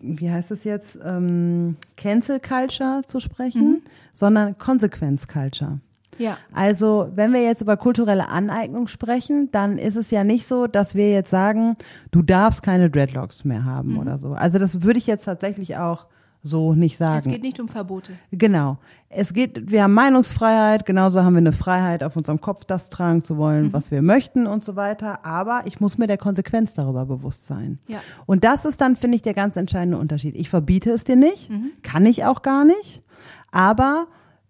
wie 0.00 0.30
heißt 0.30 0.50
es 0.50 0.64
jetzt, 0.64 0.98
ähm, 1.04 1.76
Cancel 1.96 2.40
Culture 2.40 3.02
zu 3.06 3.20
sprechen, 3.20 3.82
sondern 4.14 4.56
Consequence 4.58 5.28
Culture. 5.28 5.80
Ja. 6.18 6.36
Also, 6.52 7.10
wenn 7.14 7.32
wir 7.32 7.42
jetzt 7.42 7.62
über 7.62 7.78
kulturelle 7.78 8.28
Aneignung 8.28 8.88
sprechen, 8.88 9.50
dann 9.52 9.78
ist 9.78 9.96
es 9.96 10.10
ja 10.10 10.22
nicht 10.22 10.46
so, 10.46 10.66
dass 10.66 10.94
wir 10.94 11.10
jetzt 11.10 11.30
sagen, 11.30 11.76
du 12.10 12.20
darfst 12.20 12.62
keine 12.62 12.90
Dreadlocks 12.90 13.44
mehr 13.44 13.64
haben 13.64 13.96
oder 13.98 14.18
so. 14.18 14.32
Also, 14.32 14.58
das 14.58 14.82
würde 14.82 14.98
ich 14.98 15.06
jetzt 15.06 15.24
tatsächlich 15.24 15.78
auch 15.78 16.06
so 16.42 16.74
nicht 16.74 16.96
sagen. 16.96 17.18
Es 17.18 17.24
geht 17.24 17.42
nicht 17.42 17.60
um 17.60 17.68
Verbote. 17.68 18.12
Genau. 18.30 18.78
Es 19.08 19.34
geht, 19.34 19.70
wir 19.70 19.82
haben 19.82 19.92
Meinungsfreiheit, 19.92 20.86
genauso 20.86 21.22
haben 21.22 21.34
wir 21.34 21.38
eine 21.38 21.52
Freiheit, 21.52 22.02
auf 22.02 22.16
unserem 22.16 22.40
Kopf 22.40 22.64
das 22.64 22.88
tragen 22.90 23.24
zu 23.24 23.36
wollen, 23.36 23.72
was 23.72 23.90
wir 23.90 24.02
möchten 24.02 24.46
und 24.46 24.64
so 24.64 24.76
weiter. 24.76 25.24
Aber 25.24 25.62
ich 25.66 25.80
muss 25.80 25.98
mir 25.98 26.06
der 26.06 26.16
Konsequenz 26.18 26.74
darüber 26.74 27.04
bewusst 27.06 27.46
sein. 27.46 27.78
Ja. 27.88 27.98
Und 28.26 28.44
das 28.44 28.64
ist 28.64 28.80
dann, 28.80 28.96
finde 28.96 29.16
ich, 29.16 29.22
der 29.22 29.34
ganz 29.34 29.56
entscheidende 29.56 29.98
Unterschied. 29.98 30.34
Ich 30.36 30.48
verbiete 30.48 30.90
es 30.92 31.04
dir 31.04 31.16
nicht, 31.16 31.50
kann 31.82 32.06
ich 32.06 32.24
auch 32.24 32.42
gar 32.42 32.64
nicht, 32.64 33.02
aber 33.50 34.06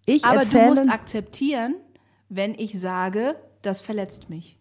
ich 0.07 0.25
Aber 0.25 0.41
erzähle. 0.41 0.63
du 0.63 0.69
musst 0.71 0.91
akzeptieren, 0.91 1.75
wenn 2.29 2.55
ich 2.55 2.79
sage, 2.79 3.37
das 3.63 3.81
verletzt 3.81 4.31
mich. 4.31 4.59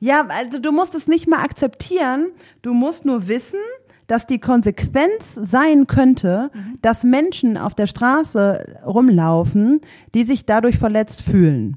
Ja, 0.00 0.26
also 0.28 0.58
du 0.58 0.72
musst 0.72 0.94
es 0.94 1.06
nicht 1.08 1.28
mal 1.28 1.42
akzeptieren. 1.42 2.28
Du 2.62 2.72
musst 2.72 3.04
nur 3.04 3.28
wissen, 3.28 3.60
dass 4.06 4.26
die 4.26 4.38
Konsequenz 4.38 5.38
sein 5.40 5.86
könnte, 5.86 6.50
dass 6.82 7.04
Menschen 7.04 7.56
auf 7.56 7.74
der 7.74 7.86
Straße 7.86 8.78
rumlaufen, 8.86 9.80
die 10.14 10.24
sich 10.24 10.46
dadurch 10.46 10.78
verletzt 10.78 11.22
fühlen. 11.22 11.76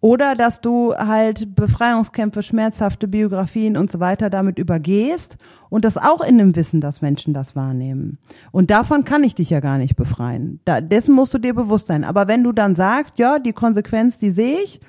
Oder 0.00 0.34
dass 0.34 0.60
du 0.60 0.94
halt 0.96 1.54
Befreiungskämpfe, 1.54 2.42
schmerzhafte 2.42 3.06
Biografien 3.06 3.76
und 3.76 3.88
so 3.88 4.00
weiter 4.00 4.30
damit 4.30 4.58
übergehst 4.58 5.36
und 5.70 5.84
das 5.84 5.96
auch 5.96 6.20
in 6.22 6.38
dem 6.38 6.56
Wissen, 6.56 6.80
dass 6.80 7.02
Menschen 7.02 7.32
das 7.32 7.54
wahrnehmen. 7.54 8.18
Und 8.50 8.72
davon 8.72 9.04
kann 9.04 9.22
ich 9.22 9.36
dich 9.36 9.50
ja 9.50 9.60
gar 9.60 9.78
nicht 9.78 9.94
befreien. 9.94 10.58
Da, 10.64 10.80
dessen 10.80 11.14
musst 11.14 11.34
du 11.34 11.38
dir 11.38 11.54
bewusst 11.54 11.86
sein. 11.86 12.02
Aber 12.02 12.26
wenn 12.26 12.42
du 12.42 12.50
dann 12.50 12.74
sagst, 12.74 13.18
ja, 13.18 13.38
die 13.38 13.52
Konsequenz, 13.52 14.18
die 14.18 14.32
sehe 14.32 14.58
ich, 14.64 14.80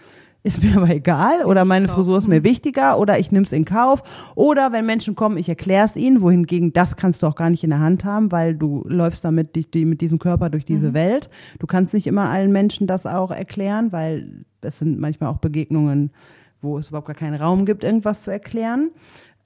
ist 0.44 0.62
mir 0.62 0.76
aber 0.76 0.90
egal 0.90 1.46
oder 1.46 1.64
meine 1.64 1.88
Frisur 1.88 2.18
ist 2.18 2.28
mir 2.28 2.44
wichtiger 2.44 3.00
oder 3.00 3.18
ich 3.18 3.32
nehme 3.32 3.46
es 3.46 3.54
in 3.54 3.64
Kauf 3.64 4.04
oder 4.36 4.74
wenn 4.74 4.86
Menschen 4.86 5.16
kommen, 5.16 5.38
ich 5.38 5.48
erkläre 5.48 5.86
es 5.86 5.96
ihnen, 5.96 6.22
wohingegen 6.22 6.74
das 6.74 6.98
kannst 6.98 7.24
du 7.24 7.28
auch 7.28 7.36
gar 7.36 7.50
nicht 7.50 7.64
in 7.64 7.70
der 7.70 7.80
Hand 7.80 8.04
haben, 8.04 8.32
weil 8.32 8.54
du 8.54 8.84
läufst 8.88 9.24
damit 9.24 9.56
die, 9.56 9.70
die, 9.70 9.86
mit 9.86 10.02
diesem 10.02 10.20
Körper 10.20 10.50
durch 10.50 10.66
diese 10.66 10.90
mhm. 10.90 10.94
Welt. 10.94 11.30
Du 11.60 11.68
kannst 11.68 11.94
nicht 11.94 12.08
immer 12.08 12.30
allen 12.30 12.52
Menschen 12.52 12.88
das 12.88 13.06
auch 13.06 13.32
erklären, 13.32 13.92
weil 13.94 14.44
es 14.62 14.80
sind 14.80 15.00
manchmal 15.00 15.30
auch 15.30 15.38
Begegnungen, 15.38 16.12
wo 16.62 16.78
es 16.78 16.90
überhaupt 16.90 17.08
gar 17.08 17.16
keinen 17.16 17.36
Raum 17.36 17.66
gibt, 17.66 17.84
irgendwas 17.84 18.24
zu 18.24 18.32
erklären. 18.32 18.92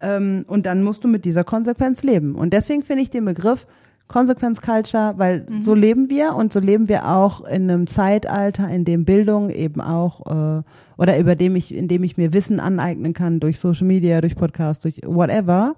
Ähm, 0.01 0.45
und 0.47 0.65
dann 0.65 0.83
musst 0.83 1.03
du 1.03 1.07
mit 1.07 1.25
dieser 1.25 1.43
Konsequenz 1.43 2.01
leben. 2.03 2.35
Und 2.35 2.53
deswegen 2.53 2.81
finde 2.81 3.03
ich 3.03 3.09
den 3.09 3.25
Begriff 3.25 3.67
Consequence 4.07 4.61
Culture, 4.61 5.15
weil 5.17 5.45
mhm. 5.47 5.61
so 5.61 5.73
leben 5.73 6.09
wir 6.09 6.33
und 6.35 6.53
so 6.53 6.59
leben 6.59 6.87
wir 6.87 7.07
auch 7.07 7.41
in 7.41 7.69
einem 7.69 7.87
Zeitalter, 7.87 8.69
in 8.69 8.85
dem 8.85 9.05
Bildung 9.05 9.49
eben 9.49 9.81
auch 9.81 10.59
äh, 10.59 10.63
oder 10.97 11.17
über 11.19 11.35
dem 11.35 11.55
ich, 11.55 11.73
in 11.73 11.87
dem 11.87 12.03
ich 12.03 12.17
mir 12.17 12.33
Wissen 12.33 12.59
aneignen 12.59 13.13
kann 13.13 13.39
durch 13.39 13.59
Social 13.59 13.87
Media, 13.87 14.21
durch 14.21 14.35
Podcasts, 14.35 14.81
durch 14.81 15.01
whatever 15.05 15.75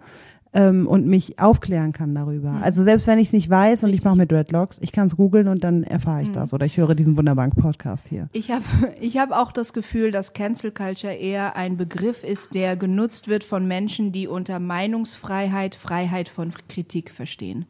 ähm, 0.54 0.88
und 0.88 1.06
mich 1.06 1.40
aufklären 1.40 1.92
kann 1.92 2.16
darüber. 2.16 2.52
Mhm. 2.52 2.64
Also 2.64 2.84
selbst 2.84 3.06
wenn 3.08 3.20
ich 3.20 3.28
es 3.28 3.34
nicht 3.34 3.50
weiß 3.50 3.84
und 3.84 3.94
ich 3.94 4.04
mache 4.04 4.16
mir 4.16 4.26
Dreadlocks, 4.26 4.80
ich 4.82 4.92
kann 4.92 5.08
es 5.08 5.16
googeln 5.16 5.48
und 5.48 5.64
dann 5.64 5.84
erfahre 5.84 6.24
ich 6.24 6.30
mhm. 6.30 6.34
das 6.34 6.54
oder 6.54 6.66
ich 6.66 6.78
höre 6.78 6.96
diesen 6.96 7.18
wunderbaren 7.18 7.52
Podcast 7.52 8.08
hier. 8.08 8.30
Ich 8.34 8.52
habe 8.52 8.64
ich 9.00 9.18
hab 9.18 9.32
auch 9.32 9.52
das 9.52 9.74
Gefühl, 9.74 10.12
dass 10.12 10.34
Cancel 10.34 10.72
Culture 10.72 11.14
eher 11.14 11.56
ein 11.56 11.78
Begriff 11.78 12.24
ist, 12.24 12.56
der 12.56 12.76
genutzt 12.76 13.28
wird 13.28 13.44
von 13.44 13.68
Menschen, 13.68 14.12
die 14.12 14.28
unter 14.28 14.60
Meinungsfreiheit, 14.60 15.76
Freiheit 15.76 16.30
von 16.30 16.52
Kritik 16.68 17.12
verstehen. 17.12 17.66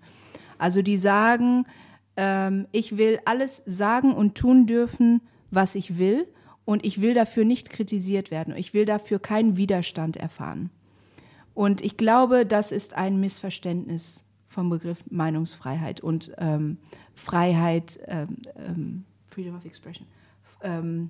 Also 0.58 0.82
die 0.82 0.98
sagen, 0.98 1.66
ähm, 2.16 2.68
ich 2.72 2.98
will 2.98 3.20
alles 3.26 3.64
sagen 3.66 4.14
und 4.14 4.36
tun 4.36 4.66
dürfen, 4.66 5.22
was 5.52 5.76
ich 5.76 5.98
will 5.98 6.28
und 6.70 6.86
ich 6.86 7.02
will 7.02 7.16
dafür 7.16 7.46
nicht 7.46 7.72
kritisiert 7.72 8.30
werden. 8.30 8.56
Ich 8.56 8.76
will 8.76 8.86
dafür 8.86 9.18
keinen 9.18 9.58
Widerstand 9.58 10.18
erfahren. 10.18 10.70
Und 11.56 11.82
ich 11.82 11.98
glaube, 11.98 12.46
das 12.46 12.72
ist 12.72 12.94
ein 12.94 13.20
Missverständnis 13.20 14.24
vom 14.48 14.70
Begriff 14.70 15.04
Meinungsfreiheit 15.10 16.00
und 16.02 16.32
ähm, 16.38 16.78
Freiheit, 17.16 18.00
ähm, 18.06 18.38
ähm 18.56 19.04
Freedom 19.26 19.56
of 19.56 19.66
Expression, 19.66 20.06
ähm, 20.62 21.10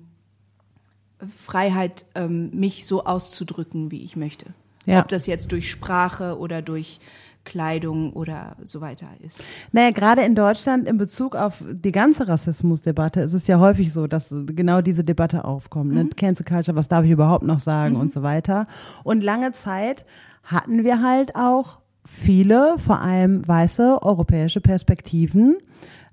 Freiheit, 1.28 2.06
ähm, 2.14 2.48
mich 2.58 2.86
so 2.86 3.04
auszudrücken, 3.04 3.90
wie 3.90 4.02
ich 4.02 4.16
möchte. 4.16 4.54
Ja. 4.86 5.02
Ob 5.02 5.08
das 5.08 5.26
jetzt 5.26 5.52
durch 5.52 5.70
Sprache 5.70 6.38
oder 6.38 6.62
durch 6.62 7.00
Kleidung 7.44 8.12
oder 8.12 8.56
so 8.64 8.80
weiter 8.80 9.08
ist. 9.20 9.42
Naja, 9.72 9.90
gerade 9.90 10.22
in 10.22 10.34
Deutschland 10.34 10.88
in 10.88 10.98
Bezug 10.98 11.34
auf 11.34 11.62
die 11.70 11.92
ganze 11.92 12.28
Rassismusdebatte 12.28 13.20
ist 13.20 13.34
es 13.34 13.46
ja 13.46 13.58
häufig 13.58 13.92
so, 13.92 14.06
dass 14.06 14.34
genau 14.46 14.80
diese 14.80 15.04
Debatte 15.04 15.44
aufkommt. 15.44 15.92
Ne? 15.92 16.04
Mhm. 16.04 16.16
Cancel 16.16 16.44
Culture, 16.44 16.76
was 16.76 16.88
darf 16.88 17.04
ich 17.04 17.10
überhaupt 17.10 17.44
noch 17.44 17.60
sagen 17.60 17.94
mhm. 17.94 18.00
und 18.00 18.12
so 18.12 18.22
weiter. 18.22 18.66
Und 19.04 19.22
lange 19.22 19.52
Zeit 19.52 20.04
hatten 20.44 20.84
wir 20.84 21.02
halt 21.02 21.34
auch 21.34 21.78
viele, 22.04 22.76
vor 22.78 23.00
allem 23.00 23.46
weiße 23.46 23.98
europäische 24.02 24.60
Perspektiven, 24.60 25.58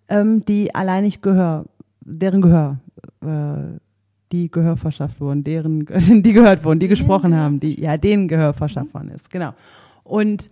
ähm, 0.10 0.46
die 0.46 0.74
allein 0.76 1.04
nicht 1.04 1.22
Gehör, 1.22 1.66
deren 2.02 2.42
Gehör 2.42 2.80
äh, 3.22 3.80
die 4.32 4.52
Gehör 4.52 4.78
verschafft 4.78 5.22
wurden, 5.22 5.44
deren, 5.44 5.86
die 6.24 6.34
gehört 6.34 6.64
wurden, 6.64 6.80
die 6.80 6.88
gesprochen 6.88 7.36
haben, 7.36 7.60
die, 7.60 7.82
ja, 7.82 7.98
denen 7.98 8.28
Gehör 8.28 8.54
verschafft 8.54 8.94
worden 8.94 9.10
ist, 9.10 9.30
genau. 9.30 9.54
Und 10.04 10.50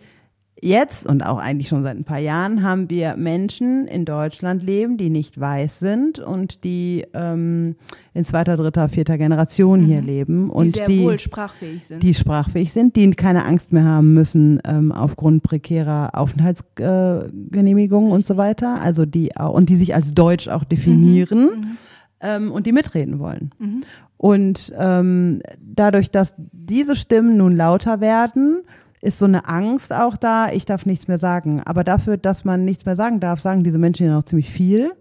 jetzt 0.62 1.06
und 1.06 1.22
auch 1.22 1.38
eigentlich 1.38 1.68
schon 1.68 1.84
seit 1.84 1.98
ein 1.98 2.06
paar 2.06 2.20
Jahren 2.20 2.64
haben 2.64 2.90
wir 2.90 3.16
Menschen 3.18 3.88
in 3.88 4.06
Deutschland 4.06 4.64
leben, 4.64 4.98
die 4.98 5.10
nicht 5.10 5.40
weiß 5.40 5.80
sind 5.80 6.20
und 6.20 6.64
die 6.64 7.06
ähm, 7.14 7.76
in 8.14 8.26
zweiter, 8.26 8.56
dritter, 8.56 8.88
vierter 8.88 9.18
Generation 9.18 9.82
mhm. 9.82 9.86
hier 9.86 10.02
leben 10.02 10.50
und 10.50 10.66
die 10.66 10.70
sehr 10.72 10.88
die, 10.88 11.04
wohl 11.04 11.20
sprachfähig 11.20 11.86
sind, 11.86 12.04
die 12.04 12.14
sprachfähig 12.14 12.72
sind, 12.72 12.96
die 12.96 13.12
keine 13.12 13.46
Angst 13.46 13.74
mehr 13.74 13.84
haben 13.84 14.14
müssen 14.14 14.62
ähm, 14.66 14.92
aufgrund 14.92 15.44
prekärer 15.44 16.12
Aufenthaltsgenehmigungen 16.14 18.12
äh, 18.12 18.14
und 18.14 18.26
so 18.26 18.38
weiter, 18.38 18.82
also 18.82 19.06
die 19.06 19.36
auch 19.36 19.54
und 19.54 19.70
die 19.70 19.76
sich 19.76 19.94
als 19.94 20.14
Deutsch 20.14 20.48
auch 20.48 20.64
definieren. 20.64 21.40
Mhm. 21.40 21.60
mhm. 21.60 21.78
Ähm, 22.22 22.52
und 22.54 22.66
die 22.66 22.72
mitreden 22.72 23.20
wollen. 23.20 23.52
Mhm. 23.60 23.82
Und 24.16 24.74
ähm, 24.78 25.42
dadurch, 25.60 26.10
dass 26.10 26.34
diese 26.38 26.96
Stimmen 26.96 27.36
nun 27.36 27.58
lauter 27.58 28.00
werden, 28.00 28.62
ist 29.06 29.20
so 29.20 29.26
eine 29.26 29.48
Angst 29.48 29.94
auch 29.94 30.18
da, 30.18 30.52
ich 30.52 30.66
darf 30.66 30.86
nichts 30.86 31.08
mehr 31.08 31.18
sagen. 31.18 31.62
Aber 31.64 31.84
dafür, 31.84 32.18
dass 32.18 32.44
man 32.44 32.66
nichts 32.66 32.86
mehr 32.86 32.96
sagen 32.96 33.20
darf, 33.20 33.40
sagen 33.40 33.64
diese 33.64 33.78
Menschen 33.78 34.08
ja 34.08 34.14
noch 34.14 34.24
ziemlich 34.24 34.50
viel. 34.50 34.92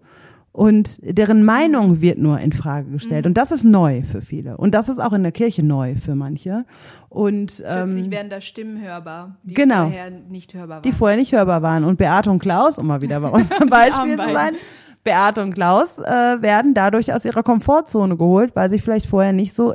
Und 0.51 0.99
deren 1.01 1.43
Meinung 1.43 1.99
wird 1.99 2.17
nur 2.17 2.39
in 2.39 2.53
Frage 2.53 2.89
gestellt. 2.89 3.25
Mhm. 3.25 3.31
Und 3.31 3.37
das 3.37 3.51
ist 3.51 3.65
neu 3.65 4.03
für 4.03 4.21
viele. 4.21 4.55
Und 4.55 4.73
das 4.73 4.87
ist 4.87 4.99
auch 4.99 5.11
in 5.11 5.23
der 5.23 5.33
Kirche 5.33 5.63
neu 5.63 5.95
für 5.95 6.15
manche. 6.15 6.63
Und 7.09 7.61
ähm, 7.65 7.75
plötzlich 7.75 8.09
werden 8.09 8.29
da 8.29 8.39
Stimmen 8.39 8.81
hörbar, 8.81 9.35
die 9.43 9.53
genau, 9.53 9.87
vorher 9.87 10.11
nicht 10.11 10.53
hörbar 10.53 10.77
waren. 10.77 10.83
Die 10.83 10.93
vorher 10.93 11.17
nicht 11.17 11.33
hörbar 11.33 11.61
waren. 11.61 11.83
Und 11.83 11.97
Beate 11.97 12.31
und 12.31 12.39
Klaus, 12.39 12.77
um 12.77 12.87
mal 12.87 13.01
wieder 13.01 13.19
bei 13.19 13.27
unserem 13.27 13.69
Beispiel 13.69 14.17
zu 14.17 14.31
sein, 14.31 14.55
Beate 15.03 15.41
und 15.41 15.53
Klaus 15.53 15.99
äh, 15.99 16.41
werden 16.41 16.73
dadurch 16.73 17.13
aus 17.13 17.25
ihrer 17.25 17.43
Komfortzone 17.43 18.15
geholt, 18.15 18.55
weil 18.55 18.69
sie 18.69 18.79
vielleicht 18.79 19.07
vorher 19.07 19.33
nicht 19.33 19.53
so 19.53 19.73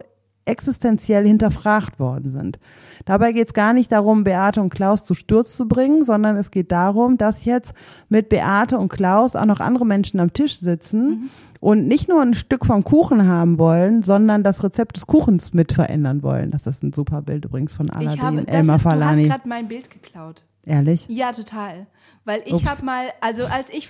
existenziell 0.51 1.27
hinterfragt 1.27 1.99
worden 1.99 2.31
sind. 2.31 2.59
Dabei 3.05 3.33
geht 3.33 3.49
es 3.49 3.55
gar 3.55 3.73
nicht 3.73 3.91
darum, 3.93 4.25
Beate 4.25 4.61
und 4.61 4.71
Klaus 4.71 5.05
zu 5.05 5.15
Sturz 5.15 5.55
zu 5.55 5.67
bringen, 5.67 6.05
sondern 6.05 6.37
es 6.37 6.51
geht 6.51 6.71
darum, 6.71 7.17
dass 7.17 7.45
jetzt 7.45 7.73
mit 8.09 8.29
Beate 8.29 8.79
und 8.79 8.89
Klaus 8.89 9.37
auch 9.37 9.47
noch 9.47 9.61
andere 9.61 9.87
Menschen 9.87 10.21
am 10.21 10.33
Tisch 10.33 10.59
sitzen 10.59 11.09
mhm. 11.09 11.31
und 11.61 11.87
nicht 11.87 12.09
nur 12.09 12.21
ein 12.21 12.35
Stück 12.35 12.67
vom 12.67 12.85
Kuchen 12.85 13.27
haben 13.27 13.59
wollen, 13.59 14.03
sondern 14.03 14.43
das 14.43 14.63
Rezept 14.63 14.97
des 14.97 15.07
Kuchens 15.07 15.55
mit 15.55 15.73
verändern 15.73 16.23
wollen. 16.23 16.51
Das 16.51 16.67
ist 16.67 16.83
ein 16.83 16.93
super 16.93 17.23
Bild 17.23 17.47
übrigens 17.47 17.75
von 17.75 17.89
Aladdin, 17.91 18.15
ich 18.15 18.21
habe, 18.21 18.49
Elmar 18.49 18.77
ist, 18.77 18.83
Falani. 18.83 19.25
Du 19.25 19.31
hast 19.31 19.39
gerade 19.39 19.49
mein 19.49 19.69
Bild 19.69 19.91
geklaut. 19.91 20.45
Ehrlich? 20.67 21.07
Ja, 21.09 21.33
total. 21.33 21.87
Weil 22.25 22.43
ich 22.45 22.67
habe 22.67 22.85
mal, 22.85 23.07
also 23.21 23.45
als 23.47 23.71
ich 23.71 23.89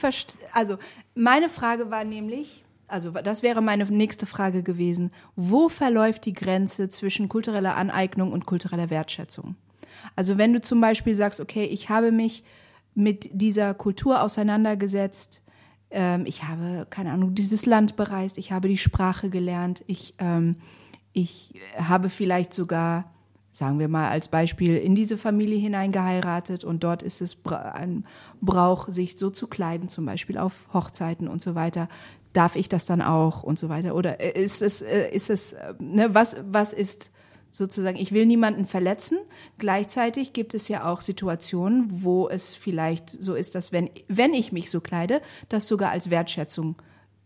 also 0.53 0.77
meine 1.15 1.49
Frage 1.49 1.91
war 1.91 2.05
nämlich, 2.05 2.65
also 2.91 3.11
das 3.11 3.43
wäre 3.43 3.63
meine 3.63 3.85
nächste 3.85 4.27
Frage 4.27 4.63
gewesen. 4.63 5.11
Wo 5.37 5.69
verläuft 5.69 6.27
die 6.27 6.33
Grenze 6.33 6.89
zwischen 6.89 7.29
kultureller 7.29 7.77
Aneignung 7.77 8.33
und 8.33 8.47
kultureller 8.47 8.91
Wertschätzung? 8.91 9.55
Also 10.17 10.39
wenn 10.39 10.53
du 10.53 10.61
zum 10.61 10.81
Beispiel 10.81 11.15
sagst, 11.15 11.41
okay, 11.41 11.65
ich 11.65 11.89
habe 11.89 12.13
mich 12.13 12.45
mit 12.95 13.31
dieser 13.33 13.75
Kultur 13.75 14.23
auseinandergesetzt, 14.23 15.43
ähm, 15.91 16.25
ich 16.27 16.45
habe, 16.45 16.87
keine 16.91 17.13
Ahnung, 17.13 17.35
dieses 17.35 17.67
Land 17.67 17.97
bereist, 17.97 18.39
ich 18.39 18.53
habe 18.53 18.69
die 18.69 18.79
Sprache 18.79 19.31
gelernt, 19.31 19.85
ich, 19.87 20.15
ähm, 20.19 20.57
ich 21.13 21.55
habe 21.77 22.09
vielleicht 22.09 22.53
sogar, 22.53 23.13
sagen 23.53 23.79
wir 23.79 23.89
mal 23.89 24.09
als 24.09 24.29
Beispiel, 24.29 24.77
in 24.77 24.95
diese 24.95 25.19
Familie 25.19 25.59
hineingeheiratet 25.59 26.65
und 26.65 26.85
dort 26.85 27.03
ist 27.03 27.21
es 27.21 27.37
ein 27.45 28.05
Brauch, 28.41 28.89
sich 28.89 29.19
so 29.19 29.31
zu 29.31 29.49
kleiden, 29.49 29.89
zum 29.89 30.07
Beispiel 30.07 30.39
auf 30.39 30.69
Hochzeiten 30.73 31.29
und 31.29 31.41
so 31.41 31.55
weiter 31.55 31.89
darf 32.33 32.57
ich 32.57 32.69
das 32.69 32.87
dann 32.87 33.03
auch 33.03 33.43
und 33.43 33.59
so 33.59 33.69
weiter? 33.69 33.95
Oder 33.95 34.21
äh, 34.21 34.41
ist 34.41 34.63
es, 34.63 34.83
äh, 34.83 35.11
ist 35.11 35.31
es, 35.31 35.55
äh, 35.55 35.75
ne, 35.79 36.15
was, 36.15 36.37
was 36.45 36.73
ist 36.73 37.11
sozusagen, 37.49 37.97
ich 37.97 38.13
will 38.13 38.27
niemanden 38.27 38.65
verletzen. 38.65 39.19
Gleichzeitig 39.59 40.33
gibt 40.33 40.55
es 40.55 40.69
ja 40.69 40.85
auch 40.91 41.01
Situationen, 41.01 41.87
wo 41.89 42.29
es 42.29 42.55
vielleicht 42.55 43.11
so 43.11 43.35
ist, 43.35 43.57
dass 43.57 43.73
wenn, 43.73 43.91
wenn 44.07 44.35
ich 44.35 44.53
mich 44.53 44.71
so 44.71 44.81
kleide, 44.81 45.21
das 45.49 45.67
sogar 45.67 45.91
als 45.91 46.11
Wertschätzung 46.11 46.77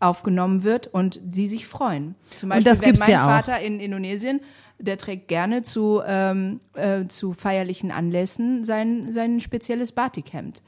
aufgenommen 0.00 0.64
wird 0.64 0.86
und 0.86 1.20
sie 1.30 1.46
sich 1.46 1.66
freuen. 1.66 2.14
Zum 2.36 2.48
Beispiel, 2.48 2.80
wenn 2.80 2.98
mein 2.98 3.10
ja 3.10 3.26
Vater 3.26 3.60
in 3.60 3.80
Indonesien 3.80 4.40
der 4.78 4.98
trägt 4.98 5.28
gerne 5.28 5.62
zu, 5.62 6.02
ähm, 6.04 6.60
äh, 6.74 7.06
zu 7.06 7.32
feierlichen 7.32 7.90
Anlässen 7.90 8.64
sein, 8.64 9.12
sein 9.12 9.40
spezielles 9.40 9.92
Batikhemd. 9.92 10.62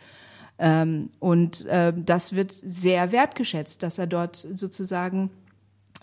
Ähm, 0.58 1.10
und 1.18 1.66
äh, 1.66 1.92
das 1.94 2.34
wird 2.34 2.52
sehr 2.52 3.12
wertgeschätzt, 3.12 3.82
dass 3.82 3.98
er 3.98 4.06
dort 4.06 4.36
sozusagen 4.36 5.30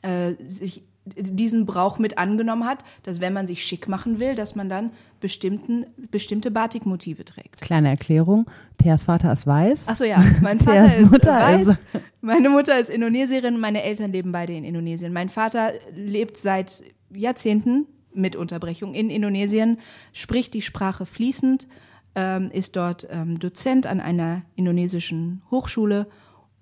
äh, 0.02 0.34
sich 0.48 0.84
diesen 1.06 1.66
Brauch 1.66 2.00
mit 2.00 2.18
angenommen 2.18 2.66
hat, 2.66 2.84
dass 3.04 3.20
wenn 3.20 3.34
man 3.34 3.46
sich 3.46 3.66
schick 3.66 3.88
machen 3.90 4.20
will, 4.20 4.36
dass 4.36 4.56
man 4.56 4.70
dann 4.70 4.92
bestimmten, 5.20 5.86
bestimmte 6.12 6.50
Batikmotive 6.50 7.26
trägt. 7.26 7.62
Kleine 7.62 7.90
Erklärung, 7.90 8.50
Theas 8.78 9.04
Vater 9.04 9.34
ist 9.34 9.46
weiß. 9.46 9.88
Achso 9.90 10.06
ja, 10.06 10.24
mein 10.42 10.60
Vater 10.62 10.86
ist 10.86 11.12
Mutter 11.12 11.34
weiß. 11.34 11.68
Ist 11.68 11.82
meine 12.22 12.50
Mutter 12.50 12.80
ist 12.80 12.90
Indonesierin, 12.90 13.60
meine 13.60 13.84
Eltern 13.84 14.14
leben 14.14 14.32
beide 14.32 14.54
in 14.54 14.64
Indonesien. 14.64 15.12
Mein 15.12 15.28
Vater 15.28 15.74
lebt 15.94 16.38
seit 16.38 16.84
Jahrzehnten 17.14 17.86
mit 18.14 18.36
Unterbrechung 18.36 18.94
in 18.94 19.10
Indonesien, 19.10 19.80
spricht 20.14 20.54
die 20.54 20.62
Sprache 20.62 21.06
fließend, 21.06 21.68
ähm, 22.16 22.50
ist 22.52 22.76
dort 22.76 23.08
ähm, 23.10 23.40
Dozent 23.40 23.88
an 23.88 24.00
einer 24.00 24.44
indonesischen 24.56 25.42
Hochschule 25.52 26.08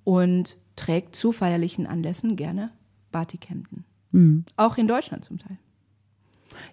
und 0.04 0.58
trägt 0.76 1.16
zu 1.16 1.32
feierlichen 1.32 1.86
Anlässen 1.86 2.36
gerne 2.36 2.72
Batikhemden. 3.12 3.86
Mhm. 4.12 4.46
Auch 4.56 4.78
in 4.78 4.88
Deutschland 4.88 5.24
zum 5.24 5.38
Teil. 5.38 5.58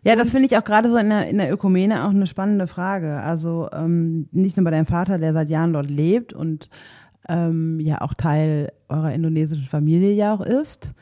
Ja, 0.03 0.17
das 0.17 0.31
finde 0.31 0.47
ich 0.47 0.57
auch 0.57 0.65
gerade 0.65 0.91
so 0.91 0.97
in 0.97 1.09
der, 1.09 1.29
in 1.29 1.39
der 1.39 1.53
Ökumene 1.53 2.05
auch 2.05 2.11
eine 2.11 2.27
spannende 2.27 2.67
Frage. 2.67 3.21
Also 3.21 3.69
ähm, 3.73 4.29
nicht 4.33 4.57
nur 4.57 4.65
bei 4.65 4.71
deinem 4.71 4.87
Vater, 4.87 5.19
der 5.19 5.33
seit 5.33 5.49
Jahren 5.49 5.73
dort 5.73 5.91
lebt 5.91 6.33
und 6.33 6.69
ähm, 7.29 7.79
ja 7.81 8.01
auch 8.01 8.15
Teil 8.15 8.73
eurer 8.89 9.13
indonesischen 9.13 9.67
Familie 9.67 10.13
ja 10.13 10.35
auch 10.35 10.41
ist, 10.41 10.95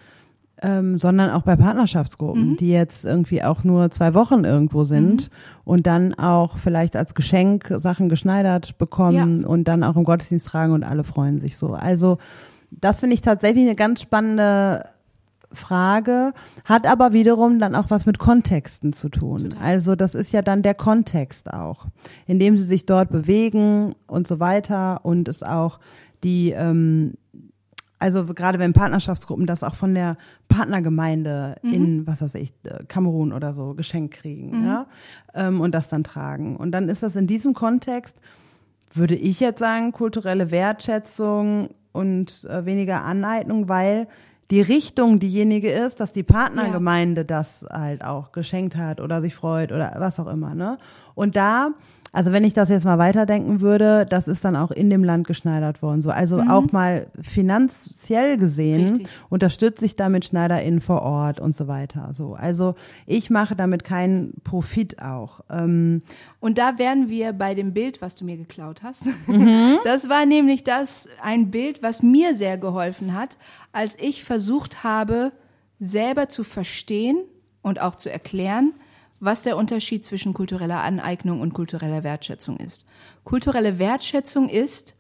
ähm, 0.63 0.99
sondern 0.99 1.31
auch 1.31 1.43
bei 1.43 1.57
Partnerschaftsgruppen, 1.57 2.57
die 2.57 2.71
jetzt 2.71 3.05
irgendwie 3.05 3.43
auch 3.43 3.63
nur 3.63 3.91
zwei 3.91 4.15
Wochen 4.15 4.45
irgendwo 4.45 4.85
sind 4.85 5.31
und 5.65 5.87
dann 5.87 6.15
auch 6.15 6.57
vielleicht 6.59 6.97
als 6.97 7.15
Geschenk 7.15 7.73
Sachen 7.77 8.09
geschneidert 8.09 8.79
bekommen 8.79 9.45
und 9.45 9.69
dann 9.69 9.85
auch 9.85 9.97
im 9.97 10.05
Gottesdienst 10.05 10.47
tragen 10.47 10.73
und 10.73 10.83
alle 10.83 11.05
freuen 11.05 11.39
sich 11.39 11.57
so. 11.57 11.75
Also 11.75 12.19
das 12.71 13.01
finde 13.01 13.15
ich 13.15 13.21
tatsächlich 13.21 13.65
eine 13.65 13.77
ganz 13.77 14.01
spannende 14.01 14.85
Frage, 15.53 16.33
hat 16.65 16.87
aber 16.87 17.13
wiederum 17.13 17.59
dann 17.59 17.75
auch 17.75 17.91
was 17.91 18.07
mit 18.07 18.19
Kontexten 18.19 18.93
zu 18.93 19.09
tun. 19.09 19.55
Also 19.61 19.95
das 19.95 20.15
ist 20.15 20.33
ja 20.33 20.43
dann 20.43 20.63
der 20.63 20.75
Kontext 20.75 21.53
auch, 21.53 21.87
in 22.27 22.39
dem 22.39 22.59
sie 22.59 22.65
sich 22.65 22.87
dort 22.87 23.11
bewegen 23.11 23.95
und 24.07 24.27
so 24.27 24.41
weiter 24.41 25.05
und 25.05 25.29
es 25.29 25.43
auch 25.43 25.79
die, 26.25 26.51
ähm, 26.51 27.15
also 27.99 28.25
gerade 28.27 28.59
wenn 28.59 28.73
Partnerschaftsgruppen 28.73 29.47
das 29.47 29.63
auch 29.63 29.75
von 29.75 29.95
der 29.95 30.17
Partnergemeinde 30.49 31.57
in, 31.63 32.07
was 32.07 32.21
weiß 32.21 32.35
ich, 32.35 32.53
äh, 32.65 32.85
Kamerun 32.89 33.33
oder 33.33 33.55
so 33.55 33.75
geschenkt 33.75 34.15
kriegen, 34.15 34.65
ja, 34.65 34.87
ähm, 35.35 35.61
und 35.61 35.75
das 35.75 35.89
dann 35.89 36.05
tragen. 36.05 36.57
Und 36.57 36.73
dann 36.73 36.89
ist 36.89 37.03
das 37.03 37.17
in 37.17 37.27
diesem 37.27 37.55
Kontext, 37.55 38.17
würde 38.93 39.15
ich 39.15 39.41
jetzt 39.41 39.59
sagen, 39.61 39.93
kulturelle 39.93 40.51
Wertschätzung 40.51 41.71
und 41.93 42.45
äh, 42.45 42.67
weniger 42.67 43.05
Aneignung, 43.05 43.69
weil 43.69 44.09
die 44.51 44.61
Richtung 44.61 45.19
diejenige 45.19 45.71
ist, 45.71 45.99
dass 45.99 46.13
die 46.13 46.23
Partnergemeinde 46.23 47.25
das 47.25 47.67
halt 47.69 48.05
auch 48.05 48.31
geschenkt 48.31 48.77
hat 48.77 49.01
oder 49.01 49.21
sich 49.21 49.35
freut 49.35 49.73
oder 49.73 49.97
was 49.99 50.21
auch 50.21 50.29
immer, 50.29 50.55
ne? 50.55 50.79
Und 51.15 51.35
da, 51.35 51.71
also 52.17 52.33
wenn 52.33 52.45
ich 52.45 52.55
das 52.55 52.71
jetzt 52.71 52.87
mal 52.87 52.97
weiterdenken 52.97 53.61
würde, 53.61 54.07
das 54.09 54.27
ist 54.27 54.43
dann 54.43 54.57
auch 54.57 54.71
in 54.71 54.89
dem 54.89 55.05
Land 55.05 55.27
geschneidert 55.27 55.83
worden, 55.83 56.01
so. 56.01 56.09
Also 56.09 56.41
auch 56.49 56.73
mal 56.73 57.09
finanziell 57.21 58.39
gesehen 58.39 58.89
Richtig. 58.89 59.09
unterstütze 59.29 59.85
ich 59.85 59.97
damit 59.97 60.25
SchneiderInnen 60.25 60.81
vor 60.81 61.03
Ort 61.03 61.41
und 61.41 61.55
so 61.55 61.69
weiter, 61.69 62.15
so. 62.15 62.33
Also 62.33 62.75
ich 63.05 63.29
mache 63.29 63.55
damit 63.55 63.85
keinen 63.85 64.33
Profit 64.45 65.03
auch. 65.03 65.41
Ähm, 65.51 66.01
Und 66.41 66.57
da 66.57 66.79
wären 66.79 67.11
wir 67.11 67.35
bei 67.35 67.55
dem 67.55 67.75
Bild, 67.75 68.01
was 68.01 68.17
du 68.17 68.25
mir 68.25 68.39
geklaut 68.39 68.83
hast. 68.83 69.05
Mhm. 69.27 69.77
Das 69.85 70.09
war 70.09 70.25
nämlich 70.25 70.65
das, 70.65 71.11
ein 71.23 71.51
Bild, 71.51 71.83
was 71.83 72.03
mir 72.03 72.33
sehr 72.33 72.57
geholfen 72.57 73.13
hat, 73.13 73.37
als 73.73 73.95
ich 74.01 74.25
versucht 74.25 74.85
habe, 74.85 75.33
selber 75.81 76.31
zu 76.31 76.45
verstehen 76.45 77.19
und 77.61 77.79
auch 77.79 77.95
zu 77.95 78.11
erklären, 78.11 78.73
was 79.21 79.43
der 79.43 79.57
Unterschied 79.57 80.05
zwischen 80.05 80.35
kultureller 80.35 80.83
Aneignung 80.83 81.41
und 81.41 81.55
kultureller 81.55 82.05
Wertschätzung 82.05 82.59
ist. 82.59 82.87
Kulturelle 83.25 83.79
Wertschätzung 83.79 84.49
ist, 84.49 84.95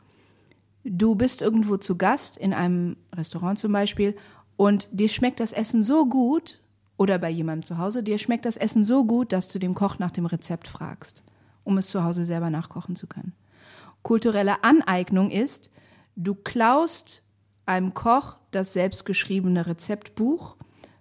du 0.85 1.14
bist 1.14 1.42
irgendwo 1.42 1.76
zu 1.76 1.96
Gast, 1.96 2.37
in 2.37 2.54
einem 2.54 2.96
Restaurant 3.14 3.58
zum 3.58 3.73
Beispiel, 3.73 4.16
und 4.56 4.88
dir 4.92 5.08
schmeckt 5.08 5.40
das 5.40 5.52
Essen 5.52 5.82
so 5.82 6.06
gut, 6.06 6.61
oder 6.96 7.18
bei 7.18 7.28
jemandem 7.28 7.64
zu 7.64 7.78
Hause, 7.78 8.02
dir 8.02 8.18
schmeckt 8.18 8.46
das 8.46 8.56
Essen 8.56 8.82
so 8.82 9.04
gut, 9.04 9.32
dass 9.32 9.52
du 9.52 9.58
dem 9.58 9.75
Koch 9.75 9.99
nach 9.99 10.11
dem 10.11 10.26
Rezept 10.26 10.66
fragst, 10.66 11.23
um 11.64 11.76
es 11.76 11.88
zu 11.88 12.04
Hause 12.04 12.25
selber 12.25 12.49
nachkochen 12.49 12.96
zu 12.96 13.06
können. 13.06 13.35
Kulturelle 14.02 14.64
Aneignung 14.64 15.30
ist, 15.30 15.70
du 16.14 16.35
klaust 16.35 17.23
einem 17.66 17.92
Koch 17.92 18.37
das 18.50 18.73
selbstgeschriebene 18.73 19.66
Rezeptbuch, 19.66 20.56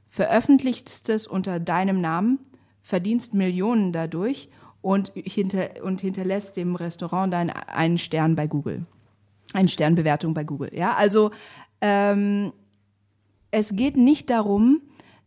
veröffentlichst 0.08 1.10
es 1.10 1.28
unter 1.28 1.60
deinem 1.60 2.02
Namen, 2.02 2.40
verdienst 2.86 3.34
Millionen 3.34 3.92
dadurch 3.92 4.48
und, 4.84 5.12
hinter, 5.16 5.84
und 5.84 6.02
hinterlässt 6.02 6.56
dem 6.56 6.76
Restaurant 6.76 7.34
deinen 7.34 7.50
einen 7.50 7.98
Stern 7.98 8.36
bei 8.36 8.46
Google. 8.46 8.86
Eine 9.54 9.70
Sternbewertung 9.70 10.36
bei 10.36 10.44
Google. 10.44 10.70
Ja, 10.72 10.94
also 10.94 11.32
ähm, 11.82 12.54
es 13.50 13.76
geht 13.76 13.98
nicht 13.98 14.30
darum, 14.30 14.82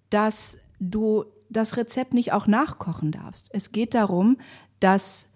dass 0.09 0.59
du 0.79 1.25
das 1.51 1.77
Rezept 1.77 2.14
nicht 2.14 2.33
auch 2.33 2.47
nachkochen 2.47 3.11
darfst. 3.11 3.51
Es 3.53 3.73
geht 3.73 3.94
darum, 3.94 4.38
dass 4.79 5.29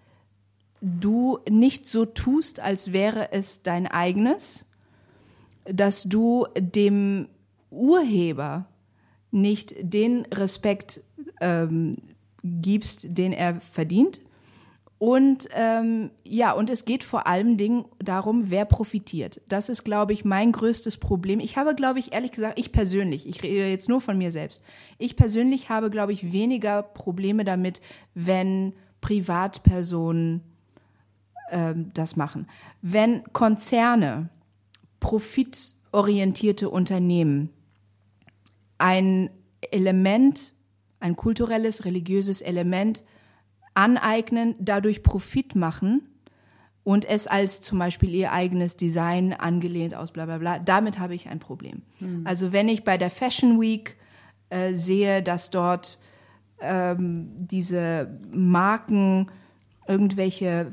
du 0.79 1.39
nicht 1.49 1.85
so 1.85 2.05
tust, 2.05 2.61
als 2.61 2.93
wäre 2.93 3.33
es 3.33 3.63
dein 3.63 3.85
eigenes, 3.85 4.65
dass 5.65 6.03
du 6.03 6.47
dem 6.57 7.27
Urheber 7.69 8.67
nicht 9.31 9.75
den 9.77 10.25
Respekt 10.27 11.01
ähm, 11.41 11.95
gibst, 12.43 13.07
den 13.09 13.33
er 13.33 13.59
verdient. 13.61 14.21
Und 14.99 15.49
ähm, 15.53 16.11
ja, 16.23 16.53
und 16.53 16.69
es 16.69 16.85
geht 16.85 17.03
vor 17.03 17.27
allem 17.27 17.57
Dingen 17.57 17.83
darum, 17.99 18.49
wer 18.49 18.63
profitiert. 18.63 19.41
Das 19.49 19.67
ist, 19.67 19.83
glaube 19.83 20.13
ich, 20.13 20.23
mein 20.23 20.53
größtes 20.53 20.95
Problem. 20.97 21.41
Ich 21.41 21.57
habe, 21.57 21.75
glaube 21.75 21.99
ich, 21.99 22.13
ehrlich 22.13 22.31
gesagt, 22.31 22.57
ich 22.57 22.71
persönlich, 22.71 23.27
ich 23.27 23.43
rede 23.43 23.67
jetzt 23.67 23.89
nur 23.89 23.99
von 23.99 24.17
mir 24.17 24.31
selbst. 24.31 24.61
Ich 24.97 25.17
persönlich 25.17 25.67
habe, 25.67 25.89
glaube 25.89 26.13
ich, 26.13 26.31
weniger 26.31 26.83
Probleme 26.83 27.43
damit, 27.43 27.81
wenn 28.13 28.73
Privatpersonen 29.01 30.41
ähm, 31.51 31.91
das 31.93 32.15
machen. 32.15 32.47
Wenn 32.81 33.23
Konzerne, 33.33 34.29
profitorientierte 35.01 36.69
Unternehmen 36.69 37.49
ein 38.77 39.29
Element, 39.71 40.52
ein 41.03 41.17
kulturelles, 41.17 41.83
religiöses 41.83 42.41
Element 42.41 43.03
aneignen, 43.73 44.55
dadurch 44.59 45.03
Profit 45.03 45.53
machen 45.53 46.07
und 46.83 47.03
es 47.03 47.27
als 47.27 47.61
zum 47.61 47.77
Beispiel 47.77 48.09
ihr 48.15 48.31
eigenes 48.31 48.77
Design 48.77 49.33
angelehnt 49.33 49.95
aus 49.95 50.11
bla 50.11 50.25
bla 50.25 50.37
bla, 50.37 50.59
damit 50.59 50.99
habe 50.99 51.13
ich 51.13 51.27
ein 51.27 51.39
Problem. 51.39 51.81
Also 52.23 52.53
wenn 52.53 52.69
ich 52.69 52.85
bei 52.85 52.97
der 52.97 53.11
Fashion 53.11 53.59
Week 53.59 53.97
äh, 54.49 54.73
sehe, 54.73 55.21
dass 55.21 55.49
dort 55.49 55.99
ähm, 56.61 57.31
diese 57.35 58.17
Marken 58.31 59.27
irgendwelche 59.85 60.71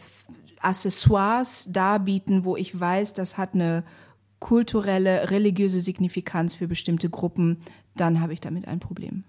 Accessoires 0.61 1.67
darbieten, 1.73 2.45
wo 2.45 2.57
ich 2.57 2.79
weiß, 2.79 3.15
das 3.15 3.37
hat 3.37 3.55
eine 3.55 3.83
kulturelle, 4.39 5.31
religiöse 5.31 5.81
Signifikanz 5.81 6.55
für 6.55 6.69
bestimmte 6.69 7.11
Gruppen, 7.11 7.59
dann 7.97 8.21
habe 8.21 8.33
ich 8.33 8.41
damit 8.41 8.69
ein 8.69 8.79
Problem. 8.79 9.25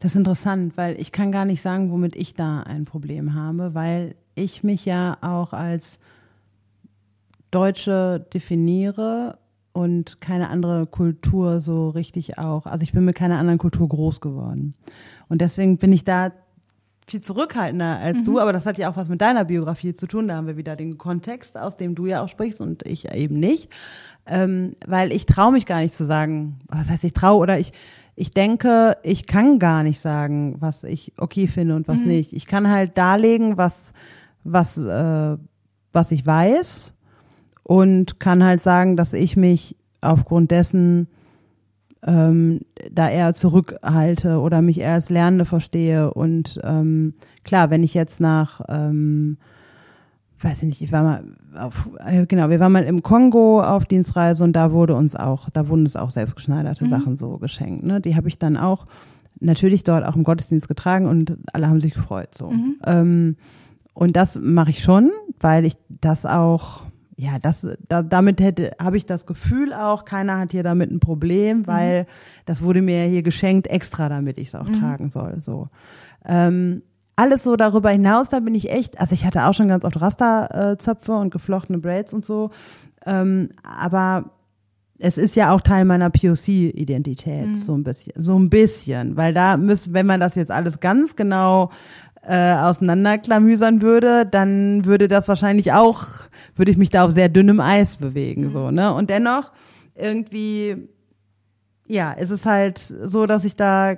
Das 0.00 0.12
ist 0.12 0.16
interessant, 0.16 0.76
weil 0.76 1.00
ich 1.00 1.12
kann 1.12 1.32
gar 1.32 1.44
nicht 1.44 1.62
sagen, 1.62 1.90
womit 1.90 2.16
ich 2.16 2.34
da 2.34 2.60
ein 2.60 2.84
Problem 2.84 3.34
habe, 3.34 3.74
weil 3.74 4.14
ich 4.34 4.62
mich 4.64 4.84
ja 4.84 5.18
auch 5.20 5.52
als 5.52 5.98
Deutsche 7.50 8.26
definiere 8.32 9.38
und 9.72 10.20
keine 10.20 10.48
andere 10.48 10.86
Kultur 10.86 11.60
so 11.60 11.90
richtig 11.90 12.38
auch. 12.38 12.66
Also 12.66 12.82
ich 12.82 12.92
bin 12.92 13.04
mit 13.04 13.16
keiner 13.16 13.38
anderen 13.38 13.58
Kultur 13.58 13.88
groß 13.88 14.20
geworden. 14.20 14.74
Und 15.28 15.40
deswegen 15.40 15.78
bin 15.78 15.92
ich 15.92 16.04
da 16.04 16.32
viel 17.06 17.20
zurückhaltender 17.20 17.98
als 17.98 18.22
du, 18.24 18.38
aber 18.38 18.52
das 18.52 18.64
hat 18.64 18.78
ja 18.78 18.90
auch 18.90 18.96
was 18.96 19.08
mit 19.08 19.20
deiner 19.20 19.44
Biografie 19.44 19.92
zu 19.92 20.06
tun. 20.06 20.28
Da 20.28 20.36
haben 20.36 20.46
wir 20.46 20.56
wieder 20.56 20.76
den 20.76 20.98
Kontext, 20.98 21.58
aus 21.58 21.76
dem 21.76 21.94
du 21.94 22.06
ja 22.06 22.22
auch 22.22 22.28
sprichst 22.28 22.60
und 22.60 22.86
ich 22.86 23.12
eben 23.12 23.38
nicht. 23.38 23.70
Ähm, 24.24 24.76
weil 24.86 25.12
ich 25.12 25.26
traue 25.26 25.52
mich 25.52 25.66
gar 25.66 25.80
nicht 25.80 25.94
zu 25.94 26.04
sagen, 26.04 26.60
was 26.68 26.88
heißt 26.88 27.04
ich 27.04 27.12
traue 27.12 27.38
oder 27.38 27.58
ich, 27.58 27.72
ich 28.14 28.32
denke, 28.32 28.96
ich 29.02 29.26
kann 29.26 29.58
gar 29.58 29.82
nicht 29.82 30.00
sagen, 30.00 30.56
was 30.60 30.84
ich 30.84 31.12
okay 31.16 31.46
finde 31.46 31.76
und 31.76 31.88
was 31.88 32.04
nicht. 32.04 32.32
Ich 32.32 32.46
kann 32.46 32.70
halt 32.70 32.98
darlegen, 32.98 33.56
was, 33.56 33.92
was, 34.44 34.76
äh, 34.76 35.36
was 35.92 36.12
ich 36.12 36.26
weiß 36.26 36.92
und 37.62 38.20
kann 38.20 38.44
halt 38.44 38.60
sagen, 38.60 38.96
dass 38.96 39.12
ich 39.12 39.36
mich 39.36 39.76
aufgrund 40.00 40.50
dessen 40.50 41.08
ähm, 42.04 42.60
da 42.90 43.08
eher 43.08 43.34
zurückhalte 43.34 44.40
oder 44.40 44.60
mich 44.60 44.80
eher 44.80 44.94
als 44.94 45.08
Lernende 45.08 45.44
verstehe. 45.44 46.12
Und 46.12 46.60
ähm, 46.64 47.14
klar, 47.44 47.70
wenn 47.70 47.82
ich 47.82 47.94
jetzt 47.94 48.20
nach, 48.20 48.60
ähm, 48.68 49.38
weiß 50.42 50.58
ich 50.58 50.68
nicht, 50.68 50.82
ich 50.82 50.92
war 50.92 51.02
mal 51.02 51.24
auf, 51.56 51.88
äh, 52.04 52.26
genau, 52.26 52.50
wir 52.50 52.60
waren 52.60 52.72
mal 52.72 52.84
im 52.84 53.02
Kongo 53.02 53.62
auf 53.62 53.84
Dienstreise 53.84 54.42
und 54.44 54.54
da 54.54 54.72
wurde 54.72 54.94
uns 54.94 55.14
auch, 55.14 55.48
da 55.50 55.68
wurden 55.68 55.84
uns 55.84 55.96
auch 55.96 56.10
selbstgeschneiderte 56.10 56.86
Sachen 56.88 57.16
so 57.16 57.38
geschenkt. 57.38 57.84
Ne? 57.84 58.00
Die 58.00 58.16
habe 58.16 58.28
ich 58.28 58.38
dann 58.38 58.56
auch 58.56 58.86
natürlich 59.40 59.84
dort 59.84 60.04
auch 60.04 60.16
im 60.16 60.24
Gottesdienst 60.24 60.68
getragen 60.68 61.06
und 61.06 61.36
alle 61.52 61.68
haben 61.68 61.80
sich 61.80 61.94
gefreut. 61.94 62.34
So. 62.34 62.52
Ähm, 62.84 63.36
und 63.94 64.16
das 64.16 64.38
mache 64.40 64.70
ich 64.70 64.82
schon, 64.82 65.10
weil 65.40 65.66
ich 65.66 65.74
das 65.88 66.24
auch, 66.26 66.82
ja, 67.16 67.38
das, 67.38 67.68
da, 67.88 68.02
damit 68.02 68.40
hätte, 68.40 68.72
habe 68.80 68.96
ich 68.96 69.06
das 69.06 69.26
Gefühl 69.26 69.72
auch, 69.72 70.04
keiner 70.04 70.38
hat 70.38 70.52
hier 70.52 70.62
damit 70.62 70.90
ein 70.90 71.00
Problem, 71.00 71.66
weil 71.66 72.06
das 72.46 72.62
wurde 72.62 72.82
mir 72.82 73.04
hier 73.04 73.22
geschenkt, 73.22 73.66
extra 73.68 74.08
damit 74.08 74.38
ich 74.38 74.48
es 74.48 74.54
auch 74.54 74.68
tragen 74.68 75.10
soll. 75.10 75.36
So. 75.40 75.68
Ähm, 76.24 76.82
alles 77.16 77.44
so 77.44 77.56
darüber 77.56 77.90
hinaus, 77.90 78.28
da 78.30 78.40
bin 78.40 78.54
ich 78.54 78.70
echt, 78.70 78.98
also 79.00 79.14
ich 79.14 79.24
hatte 79.24 79.46
auch 79.46 79.54
schon 79.54 79.68
ganz 79.68 79.84
oft 79.84 80.00
Rasterzöpfe 80.00 81.12
und 81.12 81.30
geflochtene 81.30 81.78
Braids 81.78 82.12
und 82.14 82.24
so, 82.24 82.50
ähm, 83.06 83.50
aber 83.62 84.30
es 84.98 85.18
ist 85.18 85.34
ja 85.36 85.52
auch 85.52 85.60
Teil 85.60 85.84
meiner 85.84 86.10
POC-Identität, 86.10 87.48
Mhm. 87.48 87.56
so 87.56 87.74
ein 87.76 87.82
bisschen, 87.82 88.12
so 88.16 88.38
ein 88.38 88.48
bisschen, 88.50 89.16
weil 89.16 89.34
da 89.34 89.56
müssen, 89.56 89.92
wenn 89.94 90.06
man 90.06 90.20
das 90.20 90.36
jetzt 90.36 90.50
alles 90.50 90.80
ganz 90.80 91.16
genau 91.16 91.70
äh, 92.24 92.54
auseinanderklamüsern 92.54 93.82
würde, 93.82 94.24
dann 94.24 94.84
würde 94.84 95.08
das 95.08 95.26
wahrscheinlich 95.26 95.72
auch, 95.72 96.04
würde 96.54 96.70
ich 96.70 96.76
mich 96.76 96.90
da 96.90 97.04
auf 97.04 97.10
sehr 97.10 97.28
dünnem 97.28 97.58
Eis 97.58 97.96
bewegen, 97.96 98.48
so, 98.48 98.70
ne? 98.70 98.94
Und 98.94 99.10
dennoch 99.10 99.50
irgendwie, 99.96 100.88
ja, 101.88 102.14
es 102.16 102.30
ist 102.30 102.46
halt 102.46 102.78
so, 103.04 103.26
dass 103.26 103.42
ich 103.42 103.56
da 103.56 103.96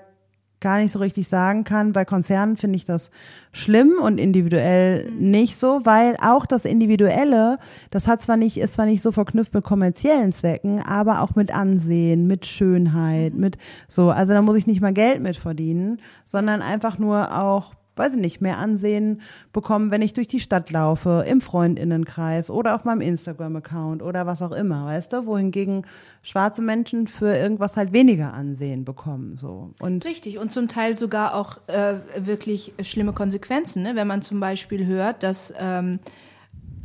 gar 0.64 0.79
nicht 0.79 0.92
so 0.92 0.98
richtig 0.98 1.29
sagen 1.29 1.62
kann. 1.62 1.92
Bei 1.92 2.05
Konzernen 2.05 2.57
finde 2.57 2.77
ich 2.77 2.87
das 2.87 3.11
schlimm 3.53 3.98
und 4.03 4.18
individuell 4.18 5.11
nicht 5.12 5.61
so, 5.61 5.83
weil 5.85 6.16
auch 6.20 6.46
das 6.46 6.64
Individuelle, 6.64 7.59
das 7.90 8.09
hat 8.09 8.22
zwar 8.22 8.37
nicht, 8.37 8.57
ist 8.57 8.74
zwar 8.74 8.87
nicht 8.87 9.03
so 9.03 9.12
verknüpft 9.12 9.55
mit 9.55 9.62
kommerziellen 9.62 10.33
Zwecken, 10.33 10.81
aber 10.81 11.20
auch 11.20 11.37
mit 11.37 11.55
Ansehen, 11.55 12.27
mit 12.27 12.46
Schönheit, 12.46 13.35
mit 13.35 13.59
so, 13.87 14.11
also 14.11 14.33
da 14.33 14.42
muss 14.42 14.57
ich 14.57 14.66
nicht 14.66 14.81
mal 14.81 14.94
Geld 14.94 15.22
mit 15.22 15.37
verdienen, 15.37 16.00
sondern 16.24 16.62
einfach 16.62 16.98
nur 16.98 17.38
auch 17.38 17.74
weiß 17.97 18.15
ich 18.15 18.21
nicht, 18.21 18.41
mehr 18.41 18.59
Ansehen 18.59 19.21
bekommen, 19.53 19.91
wenn 19.91 20.03
ich 20.03 20.15
durch 20.15 20.27
die 20.27 20.41
Stadt 20.41 20.71
laufe, 20.71 21.25
im 21.29 21.41
Freundinnenkreis 21.41 22.51
oder 22.51 22.75
auf 22.75 22.85
meinem 22.85 23.01
Instagram-Account 23.01 24.03
oder 24.03 24.27
was 24.27 24.43
auch 24.43 24.53
immer, 24.53 24.87
weißt 24.87 25.13
du? 25.13 25.27
Wohingegen 25.27 25.87
schwarze 26.23 26.63
Menschen 26.63 27.07
für 27.07 27.35
irgendwas 27.35 27.77
halt 27.77 27.93
weniger 27.93 28.35
Ansehen 28.35 28.85
bekommen, 28.85 29.37
so. 29.39 29.73
Und 29.81 30.05
Richtig, 30.05 30.39
und 30.39 30.51
zum 30.51 30.69
Teil 30.69 30.95
sogar 30.95 31.35
auch 31.35 31.59
äh, 31.69 31.97
wirklich 32.17 32.73
schlimme 32.83 33.13
Konsequenzen, 33.13 33.83
ne? 33.83 33.93
wenn 33.95 34.07
man 34.07 34.23
zum 34.23 34.41
Beispiel 34.41 34.87
hört, 34.87 35.23
dass 35.23 35.55
ähm, 35.59 36.01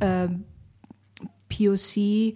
ähm, 0.01 0.43
POC 1.49 2.35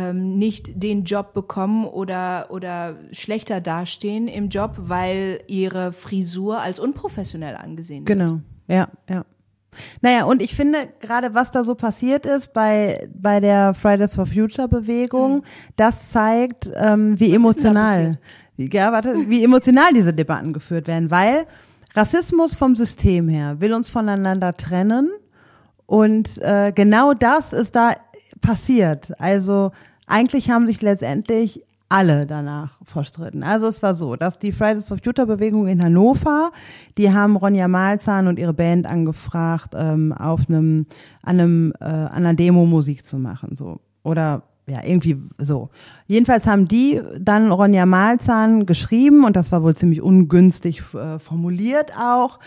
ähm, 0.00 0.38
nicht 0.38 0.82
den 0.82 1.04
Job 1.04 1.34
bekommen 1.34 1.84
oder, 1.84 2.46
oder 2.50 2.96
schlechter 3.12 3.60
dastehen 3.60 4.28
im 4.28 4.48
Job, 4.48 4.74
weil 4.76 5.40
ihre 5.46 5.92
Frisur 5.92 6.60
als 6.60 6.78
unprofessionell 6.78 7.56
angesehen 7.56 8.06
wird. 8.06 8.18
Genau, 8.18 8.40
ja, 8.68 8.88
ja. 9.08 9.24
Naja, 10.00 10.24
und 10.24 10.42
ich 10.42 10.54
finde 10.56 10.88
gerade, 11.00 11.34
was 11.34 11.52
da 11.52 11.62
so 11.62 11.74
passiert 11.74 12.26
ist 12.26 12.52
bei, 12.52 13.08
bei 13.14 13.38
der 13.38 13.74
Fridays 13.74 14.14
for 14.14 14.26
Future 14.26 14.68
Bewegung, 14.68 15.44
das 15.76 16.10
zeigt, 16.10 16.70
ähm, 16.74 17.18
wie 17.20 17.28
da 17.28 17.36
emotional, 17.36 18.18
wie, 18.56 18.68
ja, 18.68 18.90
warte, 18.90 19.28
wie 19.28 19.44
emotional 19.44 19.92
diese 19.94 20.12
Debatten 20.12 20.52
geführt 20.52 20.88
werden, 20.88 21.10
weil 21.10 21.46
Rassismus 21.94 22.54
vom 22.54 22.74
System 22.74 23.28
her 23.28 23.60
will 23.60 23.72
uns 23.72 23.88
voneinander 23.88 24.54
trennen 24.54 25.10
und 25.86 26.42
äh, 26.42 26.72
genau 26.74 27.14
das 27.14 27.52
ist 27.52 27.76
da 27.76 27.94
passiert. 28.40 29.12
Also 29.20 29.72
eigentlich 30.10 30.50
haben 30.50 30.66
sich 30.66 30.82
letztendlich 30.82 31.62
alle 31.90 32.24
danach 32.24 32.78
verstritten. 32.84 33.42
Also 33.42 33.66
es 33.66 33.82
war 33.82 33.94
so, 33.94 34.14
dass 34.14 34.38
die 34.38 34.52
Fridays 34.52 34.86
for 34.86 34.98
Future 34.98 35.26
Bewegung 35.26 35.66
in 35.66 35.82
Hannover, 35.82 36.52
die 36.96 37.12
haben 37.12 37.36
Ronja 37.36 37.66
Malzahn 37.66 38.28
und 38.28 38.38
ihre 38.38 38.54
Band 38.54 38.86
angefragt, 38.86 39.74
ähm, 39.76 40.12
auf 40.12 40.48
einem, 40.48 40.86
an 41.22 41.40
einem, 41.40 41.72
äh, 41.80 41.84
an 41.84 42.12
einer 42.12 42.34
Demo 42.34 42.64
Musik 42.64 43.04
zu 43.04 43.18
machen, 43.18 43.56
so. 43.56 43.80
Oder 44.04 44.44
ja, 44.66 44.84
irgendwie 44.84 45.16
so. 45.38 45.70
Jedenfalls 46.06 46.46
haben 46.46 46.68
die 46.68 47.00
dann 47.18 47.50
Ronja 47.50 47.86
Malzahn 47.86 48.66
geschrieben 48.66 49.24
und 49.24 49.34
das 49.34 49.50
war 49.50 49.64
wohl 49.64 49.74
ziemlich 49.74 50.00
ungünstig 50.00 50.82
äh, 50.94 51.18
formuliert 51.18 51.92
auch, 51.98 52.38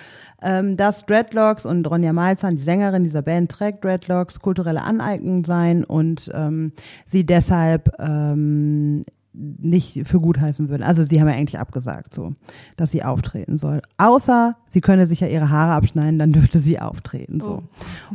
ähm, 0.43 0.77
dass 0.77 1.05
Dreadlocks 1.05 1.65
und 1.65 1.89
Ronja 1.89 2.13
Malzahn, 2.13 2.55
die 2.55 2.61
Sängerin 2.61 3.03
dieser 3.03 3.21
Band, 3.21 3.51
trägt 3.51 3.83
Dreadlocks, 3.83 4.39
kulturelle 4.39 4.81
Aneignung 4.81 5.45
sein 5.45 5.83
und 5.83 6.29
ähm, 6.33 6.73
sie 7.05 7.25
deshalb 7.25 7.89
ähm, 7.99 9.05
nicht 9.33 10.07
für 10.07 10.19
gut 10.19 10.39
heißen 10.39 10.69
würden. 10.69 10.83
Also 10.83 11.03
sie 11.03 11.19
haben 11.19 11.27
ja 11.27 11.33
eigentlich 11.35 11.59
abgesagt, 11.59 12.13
so, 12.13 12.35
dass 12.77 12.91
sie 12.91 13.03
auftreten 13.03 13.57
soll. 13.57 13.81
Außer 13.97 14.55
sie 14.69 14.81
könne 14.81 15.07
sich 15.07 15.21
ja 15.21 15.27
ihre 15.27 15.49
Haare 15.49 15.73
abschneiden, 15.73 16.19
dann 16.19 16.33
dürfte 16.33 16.59
sie 16.59 16.79
auftreten, 16.79 17.39
so. 17.39 17.63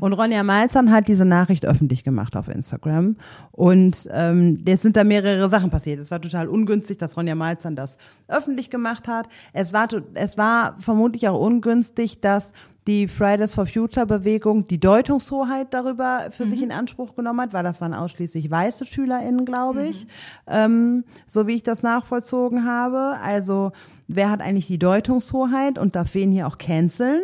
Und 0.01 0.13
Ronja 0.13 0.43
Malzahn 0.43 0.93
hat 0.93 1.09
diese 1.09 1.25
Nachricht 1.25 1.67
öffentlich 1.67 2.05
gemacht 2.05 2.37
auf 2.37 2.49
Instagram. 2.49 3.17
Und 3.51 4.09
ähm, 4.13 4.63
jetzt 4.67 4.83
sind 4.83 4.97
da 4.97 5.03
mehrere 5.03 5.49
Sachen 5.49 5.71
passiert. 5.71 5.99
Es 5.99 6.11
war 6.11 6.21
total 6.21 6.49
ungünstig, 6.49 6.99
dass 6.99 7.17
Ronja 7.17 7.35
Malzahn 7.35 7.75
das 7.75 7.99
öffentlich 8.29 8.71
gemacht 8.71 9.09
hat. 9.09 9.29
Es 9.53 9.73
war, 9.73 9.89
es 10.15 10.39
war 10.39 10.77
vermutlich 10.79 11.29
auch 11.29 11.41
ungünstig, 11.41 12.21
dass 12.21 12.53
die 12.89 13.07
Fridays 13.07 13.55
for 13.55 13.67
Future 13.67 14.07
Bewegung 14.07 14.67
die 14.67 14.81
Deutungshoheit 14.81 15.75
darüber 15.75 16.31
für 16.31 16.47
sich 16.47 16.63
in 16.63 16.73
Anspruch 16.73 17.15
genommen 17.15 17.43
hat, 17.43 17.53
weil 17.53 17.63
das 17.63 17.83
waren 17.83 17.93
ausschließlich 17.93 18.51
weiße 18.51 18.87
SchülerInnen, 18.87 19.45
glaube 19.45 19.87
ich, 19.87 20.07
ähm, 20.47 21.05
so 21.27 21.47
wie 21.47 21.55
ich 21.55 21.63
das 21.63 21.83
nachvollzogen 21.83 22.65
habe. 22.65 23.19
Also 23.23 23.73
wer 24.09 24.31
hat 24.31 24.41
eigentlich 24.41 24.69
die 24.69 24.79
Deutungshoheit 24.79 25.79
und 25.79 25.97
darf 25.97 26.15
wen 26.15 26.33
hier 26.33 26.47
auch 26.47 26.57
canceln? 26.57 27.21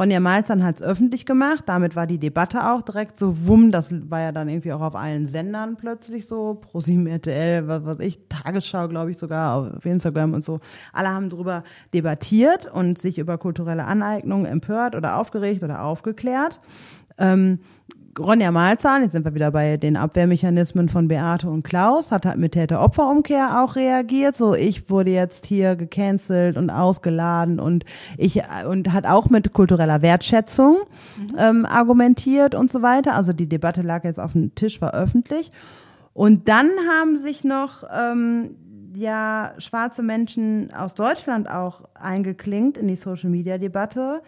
Ronja 0.00 0.20
Malzahn 0.20 0.62
hat 0.62 0.76
es 0.76 0.82
öffentlich 0.82 1.26
gemacht, 1.26 1.64
damit 1.66 1.96
war 1.96 2.06
die 2.06 2.18
Debatte 2.18 2.70
auch 2.70 2.82
direkt 2.82 3.16
so 3.16 3.46
wumm, 3.46 3.72
das 3.72 3.90
war 4.08 4.20
ja 4.20 4.30
dann 4.30 4.48
irgendwie 4.48 4.72
auch 4.72 4.80
auf 4.80 4.94
allen 4.94 5.26
Sendern 5.26 5.76
plötzlich 5.76 6.28
so, 6.28 6.54
ProSieben 6.54 7.08
RTL, 7.08 7.66
was 7.66 7.84
weiß 7.84 7.98
ich, 8.00 8.28
Tagesschau 8.28 8.86
glaube 8.86 9.10
ich 9.10 9.18
sogar, 9.18 9.56
auf 9.56 9.84
Instagram 9.84 10.34
und 10.34 10.44
so. 10.44 10.60
Alle 10.92 11.08
haben 11.08 11.28
darüber 11.28 11.64
debattiert 11.92 12.72
und 12.72 12.98
sich 12.98 13.18
über 13.18 13.38
kulturelle 13.38 13.86
Aneignung 13.86 14.44
empört 14.44 14.94
oder 14.94 15.16
aufgeregt 15.16 15.64
oder 15.64 15.82
aufgeklärt. 15.82 16.60
Ähm, 17.18 17.58
Ronja 18.18 18.50
Malzahn, 18.50 19.02
jetzt 19.02 19.12
sind 19.12 19.24
wir 19.24 19.34
wieder 19.34 19.50
bei 19.50 19.76
den 19.76 19.96
Abwehrmechanismen 19.96 20.88
von 20.88 21.08
Beate 21.08 21.48
und 21.48 21.62
Klaus, 21.62 22.10
hat 22.10 22.26
halt 22.26 22.38
mit 22.38 22.52
Täter-Opfer-Umkehr 22.52 23.62
auch 23.62 23.76
reagiert. 23.76 24.36
So, 24.36 24.54
ich 24.54 24.90
wurde 24.90 25.10
jetzt 25.10 25.46
hier 25.46 25.76
gecancelt 25.76 26.56
und 26.56 26.70
ausgeladen 26.70 27.60
und 27.60 27.84
ich 28.16 28.42
und 28.68 28.92
hat 28.92 29.06
auch 29.06 29.30
mit 29.30 29.52
kultureller 29.52 30.02
Wertschätzung 30.02 30.78
ähm, 31.38 31.64
argumentiert 31.64 32.54
und 32.54 32.70
so 32.70 32.82
weiter. 32.82 33.14
Also 33.14 33.32
die 33.32 33.48
Debatte 33.48 33.82
lag 33.82 34.04
jetzt 34.04 34.18
auf 34.18 34.32
dem 34.32 34.54
Tisch, 34.54 34.80
war 34.80 34.94
öffentlich. 34.94 35.52
Und 36.12 36.48
dann 36.48 36.70
haben 36.90 37.18
sich 37.18 37.44
noch 37.44 37.84
ähm, 37.92 38.56
ja 38.94 39.52
schwarze 39.58 40.02
Menschen 40.02 40.72
aus 40.74 40.94
Deutschland 40.94 41.48
auch 41.48 41.82
eingeklinkt 41.94 42.78
in 42.78 42.88
die 42.88 42.96
Social 42.96 43.30
Media 43.30 43.58
Debatte, 43.58 44.22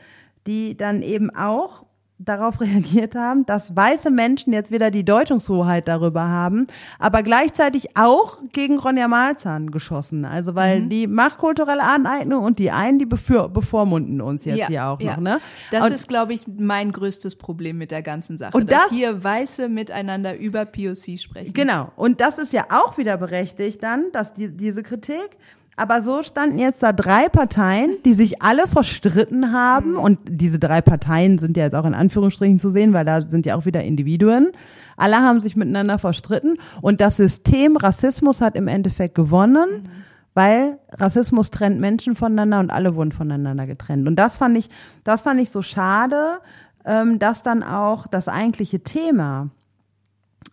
die 0.46 0.76
dann 0.76 1.03
eben 1.03 1.35
auch 1.35 1.85
darauf 2.20 2.61
reagiert 2.61 3.14
haben, 3.14 3.46
dass 3.46 3.74
weiße 3.74 4.11
Menschen 4.11 4.52
jetzt 4.52 4.70
wieder 4.70 4.90
die 4.90 5.04
Deutungshoheit 5.04 5.88
darüber 5.88 6.28
haben, 6.28 6.66
aber 6.98 7.22
gleichzeitig 7.22 7.96
auch 7.96 8.38
gegen 8.52 8.78
Ronja 8.78 9.09
Malzahn 9.09 9.70
geschossen. 9.70 10.24
Also 10.24 10.54
weil 10.54 10.83
die 10.83 11.06
macht 11.06 11.38
kulturelle 11.38 11.83
Aneignung 11.83 12.44
und 12.44 12.59
die 12.59 12.70
einen, 12.70 12.98
die 12.98 13.06
bevormunden 13.06 14.20
uns 14.20 14.44
jetzt 14.44 14.66
hier 14.66 14.87
auch 14.87 15.00
noch. 15.00 15.16
Ne? 15.18 15.40
Das 15.70 15.87
und, 15.87 15.92
ist, 15.92 16.09
glaube 16.09 16.35
ich, 16.35 16.42
mein 16.46 16.92
größtes 16.92 17.37
Problem 17.37 17.78
mit 17.78 17.90
der 17.90 18.02
ganzen 18.02 18.38
Sache. 18.38 18.56
Und 18.56 18.70
dass 18.70 18.88
das- 18.88 18.90
hier 18.90 19.22
Weiße 19.22 19.68
miteinander 19.68 20.37
über 20.37 20.64
POC 20.64 21.18
sprechen. 21.18 21.52
Genau. 21.52 21.90
Und 21.96 22.20
das 22.20 22.38
ist 22.38 22.52
ja 22.52 22.66
auch 22.70 22.98
wieder 22.98 23.16
berechtigt 23.16 23.83
dann, 23.83 24.12
dass 24.12 24.35
die, 24.35 24.54
diese 24.54 24.83
Kritik. 24.83 25.37
Aber 25.81 26.03
so 26.03 26.23
standen 26.23 26.59
jetzt 26.59 26.83
da 26.83 26.93
drei 26.93 27.31
Parteien, 27.31 27.97
die 28.05 28.12
sich 28.12 28.43
alle 28.43 28.66
verstritten 28.66 29.55
haben. 29.55 29.97
Und 29.97 30.19
diese 30.29 30.59
drei 30.59 30.83
Parteien 30.83 31.38
sind 31.38 31.57
ja 31.57 31.64
jetzt 31.64 31.75
auch 31.75 31.87
in 31.87 31.95
Anführungsstrichen 31.95 32.59
zu 32.59 32.71
sehen, 32.71 32.93
weil 32.93 33.07
da 33.07 33.23
sind 33.23 33.47
ja 33.47 33.57
auch 33.57 33.64
wieder 33.64 33.83
Individuen. 33.83 34.51
Alle 34.99 35.16
haben 35.16 35.40
sich 35.40 35.57
miteinander 35.57 35.97
verstritten. 35.97 36.59
Und 36.83 37.01
das 37.01 37.16
System 37.16 37.79
Rassismus 37.79 38.43
hat 38.43 38.57
im 38.57 38.69
Endeffekt 38.69 39.14
gewonnen, 39.14 39.88
weil 40.35 40.79
Rassismus 40.93 41.51
trennt 41.51 41.81
Menschen 41.81 42.14
voneinander 42.14 42.61
und 42.61 42.71
alle 42.71 42.95
wurden 42.95 43.12
voneinander 43.12 43.66
getrennt. 43.66 44.07
Und 44.07 44.16
das 44.16 44.37
fand 44.37 44.59
ich, 44.59 44.69
das 45.03 45.23
fand 45.23 45.40
ich 45.40 45.49
so 45.49 45.62
schade, 45.62 46.40
ähm, 46.85 47.19
dass 47.19 47.43
dann 47.43 47.62
auch 47.62 48.07
das 48.07 48.29
eigentliche 48.29 48.81
Thema 48.81 49.49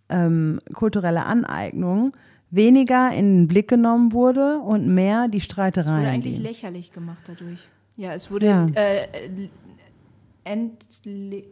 ähm, 0.07 0.61
kulturelle 0.73 1.25
Aneignung 1.25 2.13
weniger 2.49 3.11
in 3.11 3.41
den 3.41 3.47
Blick 3.47 3.67
genommen 3.67 4.13
wurde 4.13 4.59
und 4.59 4.87
mehr 4.87 5.27
die 5.27 5.37
Es 5.37 5.43
wurde 5.43 5.53
Streitereien. 5.53 6.05
eigentlich 6.05 6.37
die- 6.37 6.41
lächerlich 6.43 6.91
gemacht 6.91 7.21
dadurch. 7.27 7.67
Ja, 7.97 8.13
es 8.13 8.31
wurde 8.31 8.45
Ja. 8.45 8.65
äh, 8.75 9.03
äh, 9.05 9.49
entle 10.43 11.43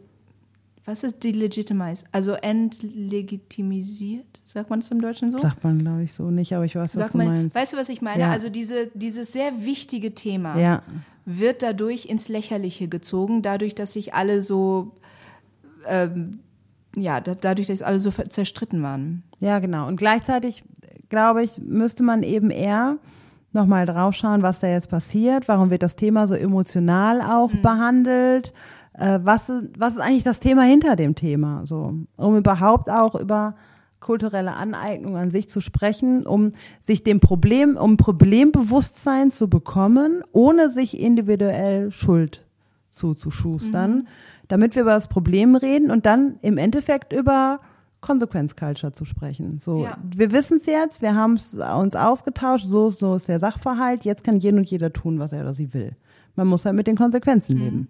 was 0.88 1.02
ist 1.02 1.24
delegitimize? 1.24 2.04
Also 2.12 2.34
entlegitimisiert, 2.34 4.40
sagt 4.44 4.70
man 4.70 4.78
es 4.78 4.88
im 4.92 5.00
Deutschen 5.00 5.32
so? 5.32 5.38
Sagt 5.38 5.64
man, 5.64 5.80
glaube 5.80 6.04
ich, 6.04 6.12
so 6.12 6.30
nicht, 6.30 6.52
aber 6.54 6.64
ich 6.64 6.76
weiß, 6.76 6.94
was 6.94 7.02
Sagt 7.02 7.14
du 7.14 7.18
man, 7.18 7.26
meinst. 7.26 7.56
weißt 7.56 7.72
du, 7.72 7.76
was 7.76 7.88
ich 7.88 8.02
meine? 8.02 8.20
Ja. 8.22 8.30
Also 8.30 8.48
diese, 8.50 8.88
dieses 8.94 9.32
sehr 9.32 9.64
wichtige 9.64 10.14
Thema 10.14 10.56
Ja, 10.58 10.82
wird 11.24 11.62
dadurch 11.62 12.06
ins 12.06 12.28
Lächerliche 12.28 12.88
gezogen, 12.88 13.42
dadurch, 13.42 13.74
dass 13.74 13.92
sich 13.94 14.14
alle 14.14 14.40
so, 14.40 14.92
ähm, 15.88 16.38
ja, 16.96 17.20
da, 17.20 17.34
dadurch, 17.34 17.66
dass 17.66 17.82
alle 17.82 17.98
so 17.98 18.10
zerstritten 18.10 18.82
waren. 18.82 19.22
ja, 19.40 19.58
genau. 19.58 19.88
Und 19.88 19.96
gleichzeitig, 19.96 20.62
glaube 21.08 21.42
ich, 21.42 21.58
müsste 21.58 22.02
man 22.02 22.22
eben 22.22 22.50
eher 22.50 22.98
nochmal 23.52 23.86
draufschauen, 23.86 24.42
was 24.42 24.60
da 24.60 24.68
jetzt 24.68 24.90
passiert, 24.90 25.48
warum 25.48 25.70
wird 25.70 25.82
das 25.82 25.96
Thema 25.96 26.26
so 26.26 26.34
emotional 26.34 27.22
auch 27.22 27.52
Mhm. 27.52 27.62
behandelt, 27.62 28.52
äh, 28.94 29.18
was, 29.22 29.48
ist, 29.48 29.64
was 29.78 29.94
ist 29.94 30.00
eigentlich 30.00 30.24
das 30.24 30.40
Thema 30.40 30.62
hinter 30.62 30.96
dem 30.96 31.14
Thema, 31.14 31.62
so, 31.64 31.94
um 32.16 32.36
überhaupt 32.36 32.90
auch 32.90 33.14
über 33.14 33.54
kulturelle 34.00 34.54
Aneignung 34.54 35.16
an 35.16 35.30
sich 35.30 35.48
zu 35.48 35.60
sprechen, 35.60 36.26
um 36.26 36.52
sich 36.80 37.02
dem 37.02 37.18
Problem, 37.18 37.76
um 37.76 37.96
Problembewusstsein 37.96 39.30
zu 39.30 39.48
bekommen, 39.48 40.22
ohne 40.32 40.68
sich 40.68 41.00
individuell 41.00 41.90
Schuld 41.90 42.44
zuzuschustern, 42.88 43.90
mhm. 43.90 44.06
damit 44.48 44.74
wir 44.74 44.82
über 44.82 44.92
das 44.92 45.08
Problem 45.08 45.56
reden 45.56 45.90
und 45.90 46.06
dann 46.06 46.36
im 46.42 46.56
Endeffekt 46.56 47.12
über 47.12 47.60
Konsequenzculture 48.06 48.92
zu 48.92 49.04
sprechen. 49.04 49.58
So, 49.58 49.82
ja. 49.84 49.98
wir 50.02 50.30
wissen 50.32 50.58
es 50.58 50.66
jetzt, 50.66 51.02
wir 51.02 51.14
haben 51.14 51.34
es 51.34 51.54
uns 51.54 51.96
ausgetauscht, 51.96 52.66
so, 52.66 52.90
so 52.90 53.16
ist 53.16 53.28
der 53.28 53.40
Sachverhalt, 53.40 54.04
jetzt 54.04 54.22
kann 54.22 54.36
jeder 54.36 54.58
und 54.58 54.66
jeder 54.66 54.92
tun, 54.92 55.18
was 55.18 55.32
er 55.32 55.40
oder 55.40 55.52
sie 55.52 55.74
will. 55.74 55.96
Man 56.36 56.46
muss 56.46 56.64
halt 56.64 56.76
mit 56.76 56.86
den 56.86 56.96
Konsequenzen 56.96 57.56
mhm. 57.56 57.62
leben. 57.62 57.88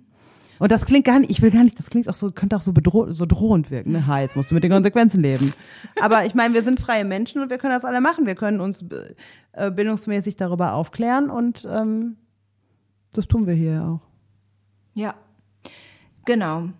Und 0.58 0.72
das 0.72 0.86
klingt 0.86 1.04
gar 1.04 1.18
nicht, 1.18 1.30
ich 1.30 1.42
will 1.42 1.50
gar 1.50 1.64
nicht, 1.64 1.78
das 1.78 1.90
klingt 1.90 2.08
auch 2.08 2.14
so, 2.14 2.30
könnte 2.30 2.56
auch 2.56 2.62
so, 2.62 2.72
bedroh, 2.72 3.10
so 3.10 3.26
drohend 3.26 3.70
wirken. 3.70 3.92
Ne? 3.92 4.06
Ha, 4.06 4.20
jetzt 4.20 4.36
musst 4.36 4.50
du 4.50 4.54
mit 4.54 4.64
den 4.64 4.70
Konsequenzen 4.70 5.22
leben. 5.22 5.52
Aber 6.00 6.24
ich 6.24 6.34
meine, 6.34 6.54
wir 6.54 6.62
sind 6.62 6.80
freie 6.80 7.04
Menschen 7.04 7.42
und 7.42 7.50
wir 7.50 7.58
können 7.58 7.74
das 7.74 7.84
alle 7.84 8.00
machen. 8.00 8.24
Wir 8.24 8.36
können 8.36 8.60
uns 8.60 8.82
äh, 9.52 9.70
bildungsmäßig 9.70 10.36
darüber 10.36 10.72
aufklären 10.72 11.28
und 11.28 11.68
ähm, 11.70 12.16
das 13.12 13.28
tun 13.28 13.46
wir 13.46 13.54
hier 13.54 13.84
auch. 13.84 14.00
Ja, 14.94 15.14
genau. 16.24 16.70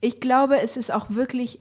Ich 0.00 0.18
glaube, 0.18 0.60
es 0.60 0.76
ist 0.76 0.92
auch 0.92 1.10
wirklich 1.10 1.60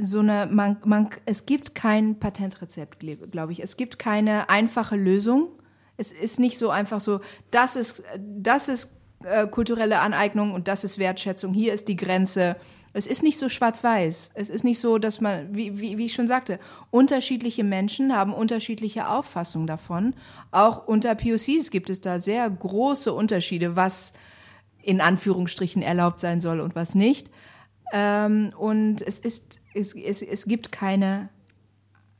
so 0.00 0.20
eine, 0.20 0.48
man, 0.50 0.78
man, 0.84 1.10
es 1.26 1.46
gibt 1.46 1.74
kein 1.74 2.18
Patentrezept, 2.18 2.98
glaube 3.30 3.52
ich. 3.52 3.62
Es 3.62 3.76
gibt 3.76 3.98
keine 3.98 4.48
einfache 4.48 4.96
Lösung. 4.96 5.48
Es 5.96 6.12
ist 6.12 6.40
nicht 6.40 6.58
so 6.58 6.70
einfach 6.70 7.00
so, 7.00 7.20
das 7.50 7.76
ist, 7.76 8.02
das 8.18 8.68
ist 8.68 8.90
äh, 9.24 9.46
kulturelle 9.46 9.98
Aneignung 9.98 10.52
und 10.54 10.66
das 10.66 10.82
ist 10.82 10.98
Wertschätzung, 10.98 11.52
hier 11.52 11.74
ist 11.74 11.88
die 11.88 11.96
Grenze. 11.96 12.56
Es 12.92 13.06
ist 13.06 13.22
nicht 13.22 13.38
so 13.38 13.48
schwarz-weiß. 13.48 14.32
Es 14.34 14.50
ist 14.50 14.64
nicht 14.64 14.80
so, 14.80 14.98
dass 14.98 15.20
man, 15.20 15.54
wie, 15.54 15.78
wie, 15.78 15.98
wie 15.98 16.06
ich 16.06 16.14
schon 16.14 16.26
sagte, 16.26 16.58
unterschiedliche 16.90 17.62
Menschen 17.62 18.16
haben 18.16 18.32
unterschiedliche 18.32 19.08
Auffassungen 19.08 19.66
davon. 19.66 20.14
Auch 20.50 20.88
unter 20.88 21.14
POCs 21.14 21.70
gibt 21.70 21.90
es 21.90 22.00
da 22.00 22.18
sehr 22.18 22.48
große 22.48 23.12
Unterschiede, 23.12 23.76
was 23.76 24.12
in 24.82 25.00
Anführungsstrichen 25.00 25.82
erlaubt 25.82 26.18
sein 26.18 26.40
soll 26.40 26.60
und 26.60 26.74
was 26.74 26.94
nicht. 26.94 27.30
Ähm, 27.92 28.52
und 28.56 29.02
es 29.02 29.18
ist, 29.18 29.60
es, 29.74 29.94
es, 29.94 30.22
es 30.22 30.44
gibt 30.44 30.72
keine, 30.72 31.28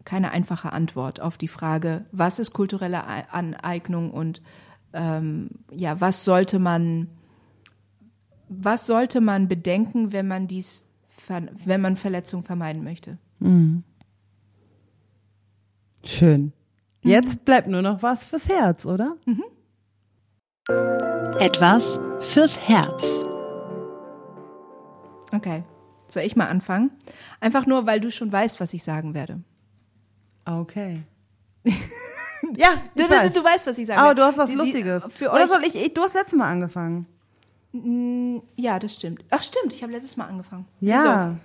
keine 0.05 0.33
einfache 0.33 0.73
Antwort 0.73 1.21
auf 1.21 1.37
die 1.37 1.49
Frage, 1.49 2.07
was 2.13 2.39
ist 2.39 2.53
kulturelle 2.53 3.05
Aneignung 3.33 4.11
und 4.11 4.43
ähm, 4.93 5.51
ja, 5.71 6.01
was 6.01 6.25
sollte 6.25 6.59
man, 6.59 7.09
was 8.49 8.87
sollte 8.87 9.21
man 9.21 9.47
bedenken, 9.47 10.13
wenn 10.13 10.27
man 10.27 10.49
dies, 10.49 10.85
wenn 11.65 11.81
man 11.81 11.97
Verletzungen 11.97 12.43
vermeiden 12.43 12.83
möchte? 12.83 13.19
Mhm. 13.39 13.85
Schön. 16.05 16.53
Jetzt 17.03 17.41
mhm. 17.41 17.45
bleibt 17.45 17.69
nur 17.69 17.83
noch 17.83 18.03
was 18.03 18.25
fürs 18.25 18.49
Herz, 18.49 18.85
oder? 18.85 19.17
Mhm. 19.27 19.45
Etwas 21.39 22.01
fürs 22.21 22.59
Herz. 22.69 23.30
Okay. 25.41 25.65
Soll 26.07 26.25
ich 26.25 26.37
mal 26.37 26.49
anfangen? 26.49 26.91
Einfach 27.41 27.67
nur, 27.67 27.87
weil 27.87 27.99
du 27.99 28.11
schon 28.11 28.31
weißt, 28.31 28.61
was 28.61 28.75
ich 28.75 28.83
sagen 28.83 29.15
werde. 29.15 29.41
Okay. 30.45 31.03
ja, 32.57 32.69
du, 32.95 33.09
weiß. 33.09 33.33
Du, 33.33 33.43
weißt, 33.43 33.67
was 33.67 33.79
ich 33.79 33.87
sage. 33.87 34.01
Oh, 34.07 34.13
du 34.13 34.23
hast 34.23 34.37
was 34.37 34.51
die, 34.51 34.57
Lustiges. 34.57 35.05
Die, 35.05 35.11
für 35.11 35.31
Oder 35.31 35.49
soll 35.49 35.63
ich, 35.65 35.75
ich, 35.75 35.95
du 35.95 36.03
hast 36.03 36.15
letztes 36.15 36.39
Mal 36.39 36.51
angefangen. 36.51 37.07
Mm, 37.73 38.39
ja, 38.57 38.79
das 38.79 38.95
stimmt. 38.95 39.25
Ach, 39.31 39.43
stimmt, 39.43 39.73
ich 39.73 39.83
habe 39.83 39.93
letztes 39.93 40.19
Mal 40.19 40.27
angefangen. 40.27 40.67
Ja. 40.81 41.37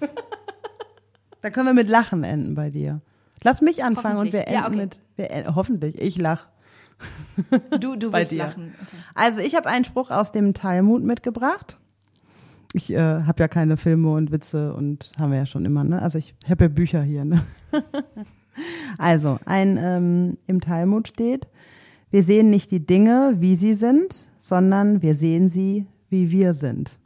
da 1.40 1.50
können 1.50 1.66
wir 1.66 1.74
mit 1.74 1.88
Lachen 1.88 2.22
enden 2.22 2.54
bei 2.54 2.68
dir. 2.68 3.00
Lass 3.42 3.62
mich 3.62 3.82
anfangen 3.82 4.18
und 4.18 4.32
wir 4.34 4.40
enden 4.40 4.52
ja, 4.52 4.66
okay. 4.66 4.76
mit, 4.76 5.00
wir, 5.16 5.54
hoffentlich, 5.54 5.98
ich 5.98 6.18
lach. 6.18 6.48
Du, 7.80 7.96
du 7.96 8.12
wirst 8.12 8.32
lachen. 8.32 8.74
Okay. 8.74 8.96
Also 9.14 9.40
ich 9.40 9.54
habe 9.54 9.68
einen 9.68 9.84
Spruch 9.84 10.10
aus 10.10 10.32
dem 10.32 10.52
Talmud 10.52 11.02
mitgebracht. 11.02 11.78
Ich 12.72 12.92
äh, 12.92 12.98
habe 12.98 13.40
ja 13.40 13.48
keine 13.48 13.76
Filme 13.76 14.12
und 14.12 14.30
Witze 14.30 14.74
und 14.74 15.12
haben 15.18 15.32
wir 15.32 15.38
ja 15.38 15.46
schon 15.46 15.64
immer, 15.64 15.84
ne? 15.84 16.02
Also 16.02 16.18
ich 16.18 16.34
habe 16.48 16.64
ja 16.64 16.68
Bücher 16.68 17.02
hier, 17.02 17.24
ne? 17.24 17.42
also, 18.98 19.38
ein 19.46 19.78
ähm, 19.80 20.38
im 20.46 20.60
Talmud 20.60 21.08
steht, 21.08 21.48
wir 22.10 22.22
sehen 22.22 22.50
nicht 22.50 22.70
die 22.70 22.84
Dinge, 22.84 23.36
wie 23.38 23.54
sie 23.54 23.74
sind, 23.74 24.26
sondern 24.38 25.02
wir 25.02 25.14
sehen 25.14 25.48
sie, 25.48 25.86
wie 26.10 26.30
wir 26.30 26.54
sind. 26.54 26.98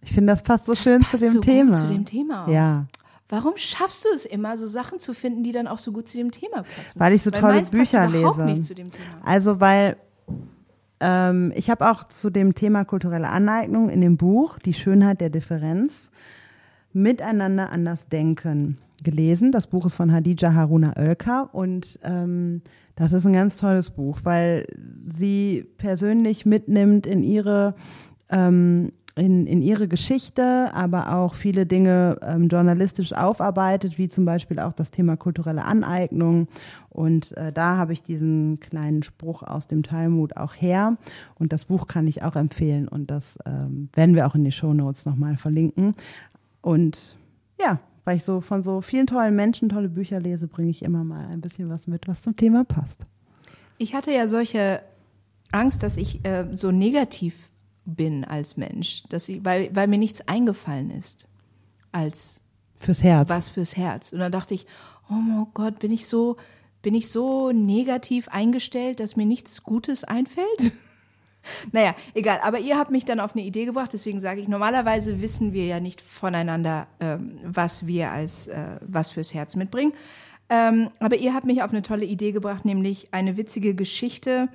Ich 0.00 0.12
finde, 0.12 0.32
das 0.32 0.42
passt 0.42 0.66
so 0.66 0.72
das 0.72 0.82
schön 0.82 1.00
passt 1.00 1.12
zu 1.12 1.18
dem 1.18 1.32
so 1.32 1.40
Thema. 1.40 1.74
zu 1.74 1.86
dem 1.86 2.04
Thema. 2.04 2.48
Ja. 2.50 2.86
Warum 3.28 3.56
schaffst 3.56 4.04
du 4.04 4.08
es 4.14 4.26
immer, 4.26 4.58
so 4.58 4.66
Sachen 4.66 4.98
zu 4.98 5.14
finden, 5.14 5.42
die 5.42 5.52
dann 5.52 5.66
auch 5.66 5.78
so 5.78 5.92
gut 5.92 6.08
zu 6.08 6.18
dem 6.18 6.30
Thema 6.30 6.62
passen? 6.62 7.00
Weil 7.00 7.14
ich 7.14 7.22
so 7.22 7.32
weil 7.32 7.40
tolle 7.40 7.62
Bücher 7.62 8.06
lese. 8.06 8.44
Nicht 8.44 8.64
zu 8.64 8.74
dem 8.74 8.90
Thema. 8.90 9.20
Also 9.24 9.60
weil 9.60 9.96
ähm, 11.04 11.52
ich 11.54 11.68
habe 11.68 11.90
auch 11.90 12.04
zu 12.04 12.30
dem 12.30 12.54
Thema 12.54 12.84
kulturelle 12.84 13.28
Aneignung 13.28 13.90
in 13.90 14.00
dem 14.00 14.16
Buch 14.16 14.58
Die 14.58 14.72
Schönheit 14.72 15.20
der 15.20 15.28
Differenz 15.28 16.10
miteinander 16.94 17.70
anders 17.70 18.08
denken 18.08 18.78
gelesen. 19.02 19.52
Das 19.52 19.66
Buch 19.66 19.84
ist 19.84 19.96
von 19.96 20.12
Hadija 20.12 20.54
Haruna 20.54 20.94
Oelker 20.96 21.50
und 21.52 21.98
ähm, 22.04 22.62
das 22.96 23.12
ist 23.12 23.26
ein 23.26 23.34
ganz 23.34 23.56
tolles 23.56 23.90
Buch, 23.90 24.20
weil 24.22 24.66
sie 25.06 25.66
persönlich 25.76 26.46
mitnimmt 26.46 27.06
in 27.06 27.22
ihre 27.22 27.74
ähm, 28.30 28.92
in, 29.16 29.46
in 29.46 29.62
ihre 29.62 29.86
Geschichte, 29.86 30.70
aber 30.74 31.14
auch 31.16 31.34
viele 31.34 31.66
Dinge 31.66 32.18
ähm, 32.22 32.48
journalistisch 32.48 33.12
aufarbeitet, 33.12 33.96
wie 33.96 34.08
zum 34.08 34.24
Beispiel 34.24 34.58
auch 34.58 34.72
das 34.72 34.90
Thema 34.90 35.16
kulturelle 35.16 35.64
Aneignung. 35.64 36.48
Und 36.90 37.36
äh, 37.36 37.52
da 37.52 37.76
habe 37.76 37.92
ich 37.92 38.02
diesen 38.02 38.58
kleinen 38.58 39.02
Spruch 39.02 39.42
aus 39.42 39.68
dem 39.68 39.82
Talmud 39.82 40.36
auch 40.36 40.54
her. 40.54 40.96
Und 41.36 41.52
das 41.52 41.66
Buch 41.66 41.86
kann 41.86 42.06
ich 42.06 42.22
auch 42.22 42.34
empfehlen 42.34 42.88
und 42.88 43.10
das 43.10 43.38
ähm, 43.46 43.88
werden 43.94 44.14
wir 44.16 44.26
auch 44.26 44.34
in 44.34 44.44
die 44.44 44.52
Show 44.52 44.74
Notes 44.74 45.06
nochmal 45.06 45.36
verlinken. 45.36 45.94
Und 46.60 47.16
ja, 47.60 47.78
weil 48.04 48.16
ich 48.16 48.24
so 48.24 48.40
von 48.40 48.62
so 48.62 48.80
vielen 48.80 49.06
tollen 49.06 49.36
Menschen 49.36 49.68
tolle 49.68 49.88
Bücher 49.88 50.18
lese, 50.18 50.48
bringe 50.48 50.70
ich 50.70 50.82
immer 50.82 51.04
mal 51.04 51.26
ein 51.26 51.40
bisschen 51.40 51.68
was 51.68 51.86
mit, 51.86 52.08
was 52.08 52.22
zum 52.22 52.36
Thema 52.36 52.64
passt. 52.64 53.06
Ich 53.78 53.94
hatte 53.94 54.12
ja 54.12 54.26
solche 54.26 54.80
Angst, 55.52 55.82
dass 55.84 55.96
ich 55.96 56.24
äh, 56.24 56.46
so 56.52 56.72
negativ 56.72 57.50
bin 57.86 58.24
als 58.24 58.56
Mensch, 58.56 59.04
dass 59.08 59.28
ich, 59.28 59.44
weil, 59.44 59.74
weil 59.74 59.88
mir 59.88 59.98
nichts 59.98 60.20
eingefallen 60.22 60.90
ist 60.90 61.26
als 61.92 62.40
fürs 62.78 63.02
Herz. 63.02 63.28
Was 63.30 63.48
fürs 63.48 63.76
Herz. 63.76 64.12
Und 64.12 64.18
dann 64.18 64.32
dachte 64.32 64.54
ich, 64.54 64.66
oh 65.08 65.14
mein 65.14 65.46
Gott, 65.54 65.78
bin 65.78 65.92
ich 65.92 66.06
so, 66.06 66.36
bin 66.82 66.94
ich 66.94 67.08
so 67.08 67.52
negativ 67.52 68.28
eingestellt, 68.28 69.00
dass 69.00 69.16
mir 69.16 69.26
nichts 69.26 69.62
Gutes 69.62 70.04
einfällt? 70.04 70.72
naja, 71.72 71.94
egal. 72.14 72.40
Aber 72.42 72.58
ihr 72.58 72.78
habt 72.78 72.90
mich 72.90 73.04
dann 73.04 73.20
auf 73.20 73.34
eine 73.34 73.44
Idee 73.44 73.64
gebracht, 73.64 73.92
deswegen 73.92 74.20
sage 74.20 74.40
ich, 74.40 74.48
normalerweise 74.48 75.20
wissen 75.20 75.52
wir 75.52 75.66
ja 75.66 75.80
nicht 75.80 76.00
voneinander, 76.00 76.86
ähm, 77.00 77.38
was 77.44 77.86
wir 77.86 78.10
als 78.10 78.48
äh, 78.48 78.78
was 78.80 79.10
fürs 79.10 79.34
Herz 79.34 79.56
mitbringen. 79.56 79.92
Ähm, 80.50 80.90
aber 80.98 81.16
ihr 81.16 81.34
habt 81.34 81.46
mich 81.46 81.62
auf 81.62 81.70
eine 81.70 81.82
tolle 81.82 82.04
Idee 82.04 82.32
gebracht, 82.32 82.64
nämlich 82.64 83.08
eine 83.12 83.36
witzige 83.36 83.74
Geschichte, 83.74 84.48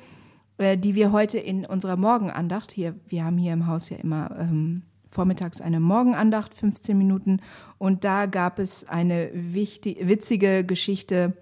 die 0.60 0.96
wir 0.96 1.12
heute 1.12 1.40
in 1.40 1.66
unserer 1.66 1.96
Morgenandacht, 1.96 2.72
hier, 2.72 2.96
wir 3.08 3.24
haben 3.24 3.38
hier 3.38 3.54
im 3.54 3.68
Haus 3.68 3.90
ja 3.90 3.98
immer 3.98 4.36
ähm, 4.40 4.84
vormittags 5.10 5.62
eine 5.62 5.80
Morgenandacht, 5.80 6.54
15 6.54 6.98
Minuten, 6.98 7.42
und 7.78 8.04
da 8.04 8.26
gab 8.26 8.60
es 8.60 8.88
eine 8.88 9.30
wichtig, 9.34 10.08
witzige 10.08 10.64
Geschichte 10.64 11.34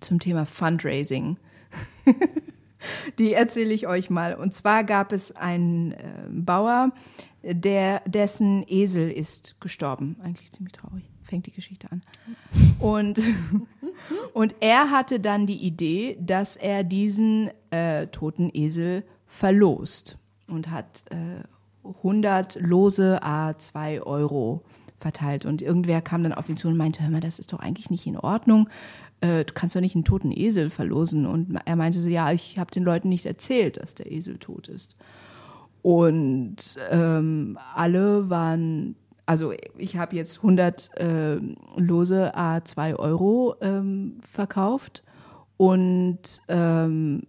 zum 0.00 0.18
Thema 0.18 0.46
Fundraising. 0.46 1.36
die 3.18 3.32
erzähle 3.32 3.74
ich 3.74 3.86
euch 3.86 4.10
mal. 4.10 4.34
Und 4.34 4.54
zwar 4.54 4.84
gab 4.84 5.12
es 5.12 5.36
einen 5.36 5.92
äh, 5.92 6.04
Bauer, 6.30 6.92
der, 7.42 8.02
dessen 8.06 8.64
Esel 8.66 9.10
ist 9.10 9.60
gestorben. 9.60 10.16
Eigentlich 10.22 10.52
ziemlich 10.52 10.72
traurig. 10.72 11.04
Fängt 11.28 11.46
die 11.46 11.52
Geschichte 11.52 11.92
an. 11.92 12.00
Und 12.78 13.20
und 14.32 14.54
er 14.60 14.90
hatte 14.90 15.20
dann 15.20 15.46
die 15.46 15.58
Idee, 15.58 16.16
dass 16.20 16.56
er 16.56 16.84
diesen 16.84 17.50
äh, 17.70 18.06
toten 18.06 18.50
Esel 18.52 19.04
verlost 19.26 20.16
und 20.46 20.70
hat 20.70 21.04
äh, 21.10 21.42
100 21.84 22.60
Lose 22.60 23.22
a 23.22 23.56
2 23.58 24.02
Euro 24.02 24.62
verteilt. 24.96 25.44
Und 25.44 25.62
irgendwer 25.62 26.00
kam 26.00 26.22
dann 26.22 26.32
auf 26.32 26.48
ihn 26.48 26.56
zu 26.56 26.68
und 26.68 26.76
meinte, 26.76 27.02
hör 27.02 27.10
mal, 27.10 27.20
das 27.20 27.38
ist 27.38 27.52
doch 27.52 27.60
eigentlich 27.60 27.90
nicht 27.90 28.06
in 28.06 28.16
Ordnung. 28.16 28.68
Äh, 29.20 29.44
du 29.44 29.52
kannst 29.52 29.76
doch 29.76 29.80
nicht 29.80 29.94
einen 29.94 30.04
toten 30.04 30.32
Esel 30.32 30.70
verlosen. 30.70 31.26
Und 31.26 31.58
er 31.64 31.76
meinte 31.76 32.00
so, 32.00 32.08
ja, 32.08 32.32
ich 32.32 32.58
habe 32.58 32.70
den 32.70 32.84
Leuten 32.84 33.08
nicht 33.08 33.26
erzählt, 33.26 33.76
dass 33.76 33.94
der 33.94 34.10
Esel 34.10 34.38
tot 34.38 34.68
ist. 34.68 34.96
Und 35.82 36.56
ähm, 36.90 37.58
alle 37.74 38.28
waren 38.28 38.96
also 39.28 39.52
ich 39.76 39.98
habe 39.98 40.16
jetzt 40.16 40.38
100 40.38 40.96
äh, 40.96 41.38
Lose 41.76 42.34
a 42.34 42.64
2 42.64 42.96
Euro 42.96 43.56
ähm, 43.60 44.20
verkauft 44.26 45.04
und 45.58 46.40
ähm, 46.48 47.24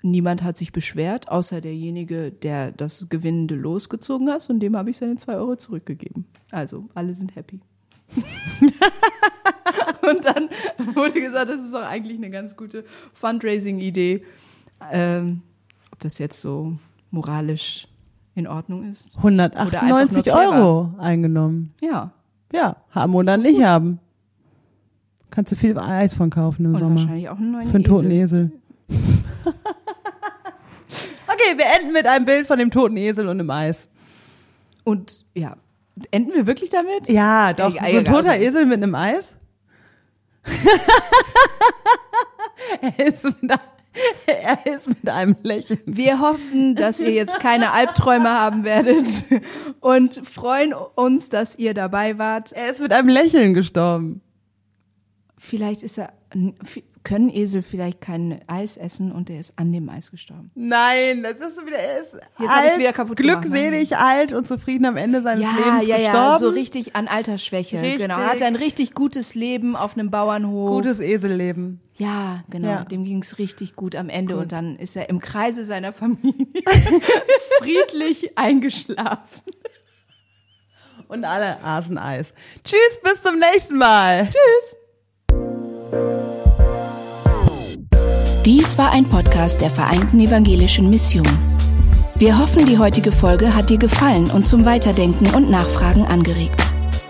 niemand 0.00 0.44
hat 0.44 0.56
sich 0.56 0.70
beschwert, 0.70 1.28
außer 1.28 1.60
derjenige, 1.60 2.30
der 2.30 2.70
das 2.70 3.08
gewinnende 3.08 3.56
Los 3.56 3.88
gezogen 3.88 4.30
hat 4.30 4.48
und 4.48 4.60
dem 4.60 4.76
habe 4.76 4.90
ich 4.90 4.96
seine 4.96 5.16
2 5.16 5.34
Euro 5.34 5.56
zurückgegeben. 5.56 6.24
Also 6.52 6.88
alle 6.94 7.12
sind 7.14 7.34
happy. 7.34 7.60
Und 10.08 10.24
dann 10.24 10.48
wurde 10.94 11.20
gesagt, 11.20 11.50
das 11.50 11.60
ist 11.60 11.74
doch 11.74 11.82
eigentlich 11.82 12.16
eine 12.16 12.30
ganz 12.30 12.56
gute 12.56 12.84
Fundraising-Idee. 13.12 14.24
Ähm, 14.90 15.42
ob 15.92 16.00
das 16.00 16.18
jetzt 16.18 16.40
so 16.40 16.78
moralisch 17.10 17.88
in 18.38 18.46
Ordnung 18.46 18.88
ist. 18.88 19.16
198 19.16 20.22
Oder 20.22 20.36
einfach 20.38 20.56
nur 20.56 20.64
Euro 20.66 20.94
eingenommen. 20.98 21.74
Ja. 21.82 22.12
Ja, 22.52 22.76
haben 22.90 23.14
oder 23.14 23.36
nicht 23.36 23.62
haben. 23.62 23.98
Kannst 25.30 25.52
du 25.52 25.56
viel 25.56 25.78
Eis 25.78 26.14
von 26.14 26.30
kaufen 26.30 26.64
im 26.64 26.74
Und 26.74 26.80
Sommer. 26.80 26.94
wahrscheinlich 27.00 27.28
auch 27.28 27.36
einen 27.36 27.50
neuen 27.52 27.66
Für 27.66 27.74
einen 27.74 27.84
toten 27.84 28.10
Esel. 28.10 28.50
Esel. 28.88 28.96
okay, 31.26 31.56
wir 31.56 31.66
enden 31.78 31.92
mit 31.92 32.06
einem 32.06 32.24
Bild 32.24 32.46
von 32.46 32.58
dem 32.58 32.70
toten 32.70 32.96
Esel 32.96 33.28
und 33.28 33.36
dem 33.38 33.50
Eis. 33.50 33.90
Und 34.84 35.26
ja, 35.34 35.56
enden 36.10 36.32
wir 36.32 36.46
wirklich 36.46 36.70
damit? 36.70 37.08
Ja, 37.08 37.52
doch. 37.52 37.74
Ja, 37.74 37.90
so 37.90 37.98
ein 37.98 38.04
toter 38.06 38.30
okay. 38.30 38.46
Esel 38.46 38.64
mit 38.64 38.82
einem 38.82 38.94
Eis? 38.94 39.36
er, 42.80 43.06
ist 43.06 43.24
mit, 43.24 43.50
ein- 43.50 43.58
er 44.26 44.66
ist 44.66 44.88
mit 44.88 45.08
einem 45.08 45.36
Lächeln. 45.42 45.80
Wir 45.86 46.20
hoffen, 46.20 46.74
dass 46.74 47.00
ihr 47.00 47.10
jetzt 47.10 47.40
keine 47.40 47.72
Albträume 47.72 48.30
haben 48.30 48.64
werdet 48.64 49.06
und 49.80 50.22
freuen 50.26 50.72
uns, 50.72 51.28
dass 51.28 51.56
ihr 51.56 51.74
dabei 51.74 52.18
wart. 52.18 52.52
Er 52.52 52.70
ist 52.70 52.80
mit 52.80 52.92
einem 52.92 53.08
Lächeln 53.08 53.54
gestorben. 53.54 54.20
Vielleicht 55.40 55.82
ist 55.84 55.98
er, 55.98 56.12
können 57.04 57.30
Esel 57.30 57.62
vielleicht 57.62 58.00
kein 58.00 58.40
Eis 58.48 58.76
essen 58.76 59.12
und 59.12 59.30
er 59.30 59.38
ist 59.38 59.54
an 59.56 59.72
dem 59.72 59.88
Eis 59.88 60.10
gestorben. 60.10 60.50
Nein, 60.54 61.22
das 61.22 61.40
ist 61.40 61.56
so 61.56 61.64
wieder, 61.64 61.78
er 61.78 62.00
ist 62.00 62.14
Jetzt 62.38 62.50
alt, 62.50 62.78
wieder 62.78 62.92
kaputt 62.92 63.16
gemacht, 63.16 63.42
glückselig, 63.42 63.96
alt 63.96 64.32
und 64.32 64.46
zufrieden 64.48 64.84
am 64.84 64.96
Ende 64.96 65.22
seines 65.22 65.44
Ja, 65.44 65.52
Lebens 65.64 65.86
ja, 65.86 65.96
gestorben. 65.96 66.16
ja, 66.32 66.38
so 66.38 66.48
richtig 66.50 66.96
an 66.96 67.06
Altersschwäche. 67.08 67.80
Richtig. 67.80 68.02
Genau, 68.02 68.18
er 68.18 68.26
hatte 68.26 68.44
ein 68.46 68.56
richtig 68.56 68.94
gutes 68.94 69.34
Leben 69.34 69.76
auf 69.76 69.96
einem 69.96 70.10
Bauernhof. 70.10 70.70
Gutes 70.70 71.00
Eselleben. 71.00 71.80
Ja, 71.98 72.44
genau. 72.48 72.68
Ja. 72.68 72.84
Dem 72.84 73.04
ging's 73.04 73.38
richtig 73.38 73.74
gut 73.74 73.96
am 73.96 74.08
Ende 74.08 74.36
und 74.36 74.52
dann 74.52 74.76
ist 74.76 74.96
er 74.96 75.08
im 75.08 75.18
Kreise 75.18 75.64
seiner 75.64 75.92
Familie 75.92 76.46
friedlich 77.58 78.38
eingeschlafen. 78.38 79.42
Und 81.08 81.24
alle 81.24 81.62
aßen 81.64 81.98
Eis. 81.98 82.34
Tschüss, 82.64 83.00
bis 83.02 83.22
zum 83.22 83.38
nächsten 83.38 83.76
Mal. 83.78 84.28
Tschüss. 84.28 84.76
Dies 88.44 88.78
war 88.78 88.92
ein 88.92 89.08
Podcast 89.08 89.60
der 89.60 89.70
Vereinten 89.70 90.20
Evangelischen 90.20 90.88
Mission. 90.90 91.26
Wir 92.14 92.38
hoffen, 92.38 92.66
die 92.66 92.78
heutige 92.78 93.12
Folge 93.12 93.54
hat 93.54 93.70
dir 93.70 93.78
gefallen 93.78 94.30
und 94.30 94.46
zum 94.46 94.64
Weiterdenken 94.64 95.34
und 95.34 95.50
Nachfragen 95.50 96.06
angeregt. 96.06 96.62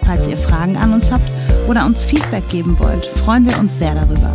Falls 0.04 0.28
ihr 0.28 0.38
Fragen 0.38 0.76
an 0.76 0.92
uns 0.94 1.12
habt 1.12 1.30
oder 1.68 1.84
uns 1.84 2.04
Feedback 2.04 2.48
geben 2.48 2.78
wollt, 2.78 3.04
freuen 3.06 3.46
wir 3.46 3.58
uns 3.58 3.78
sehr 3.78 3.94
darüber. 3.94 4.34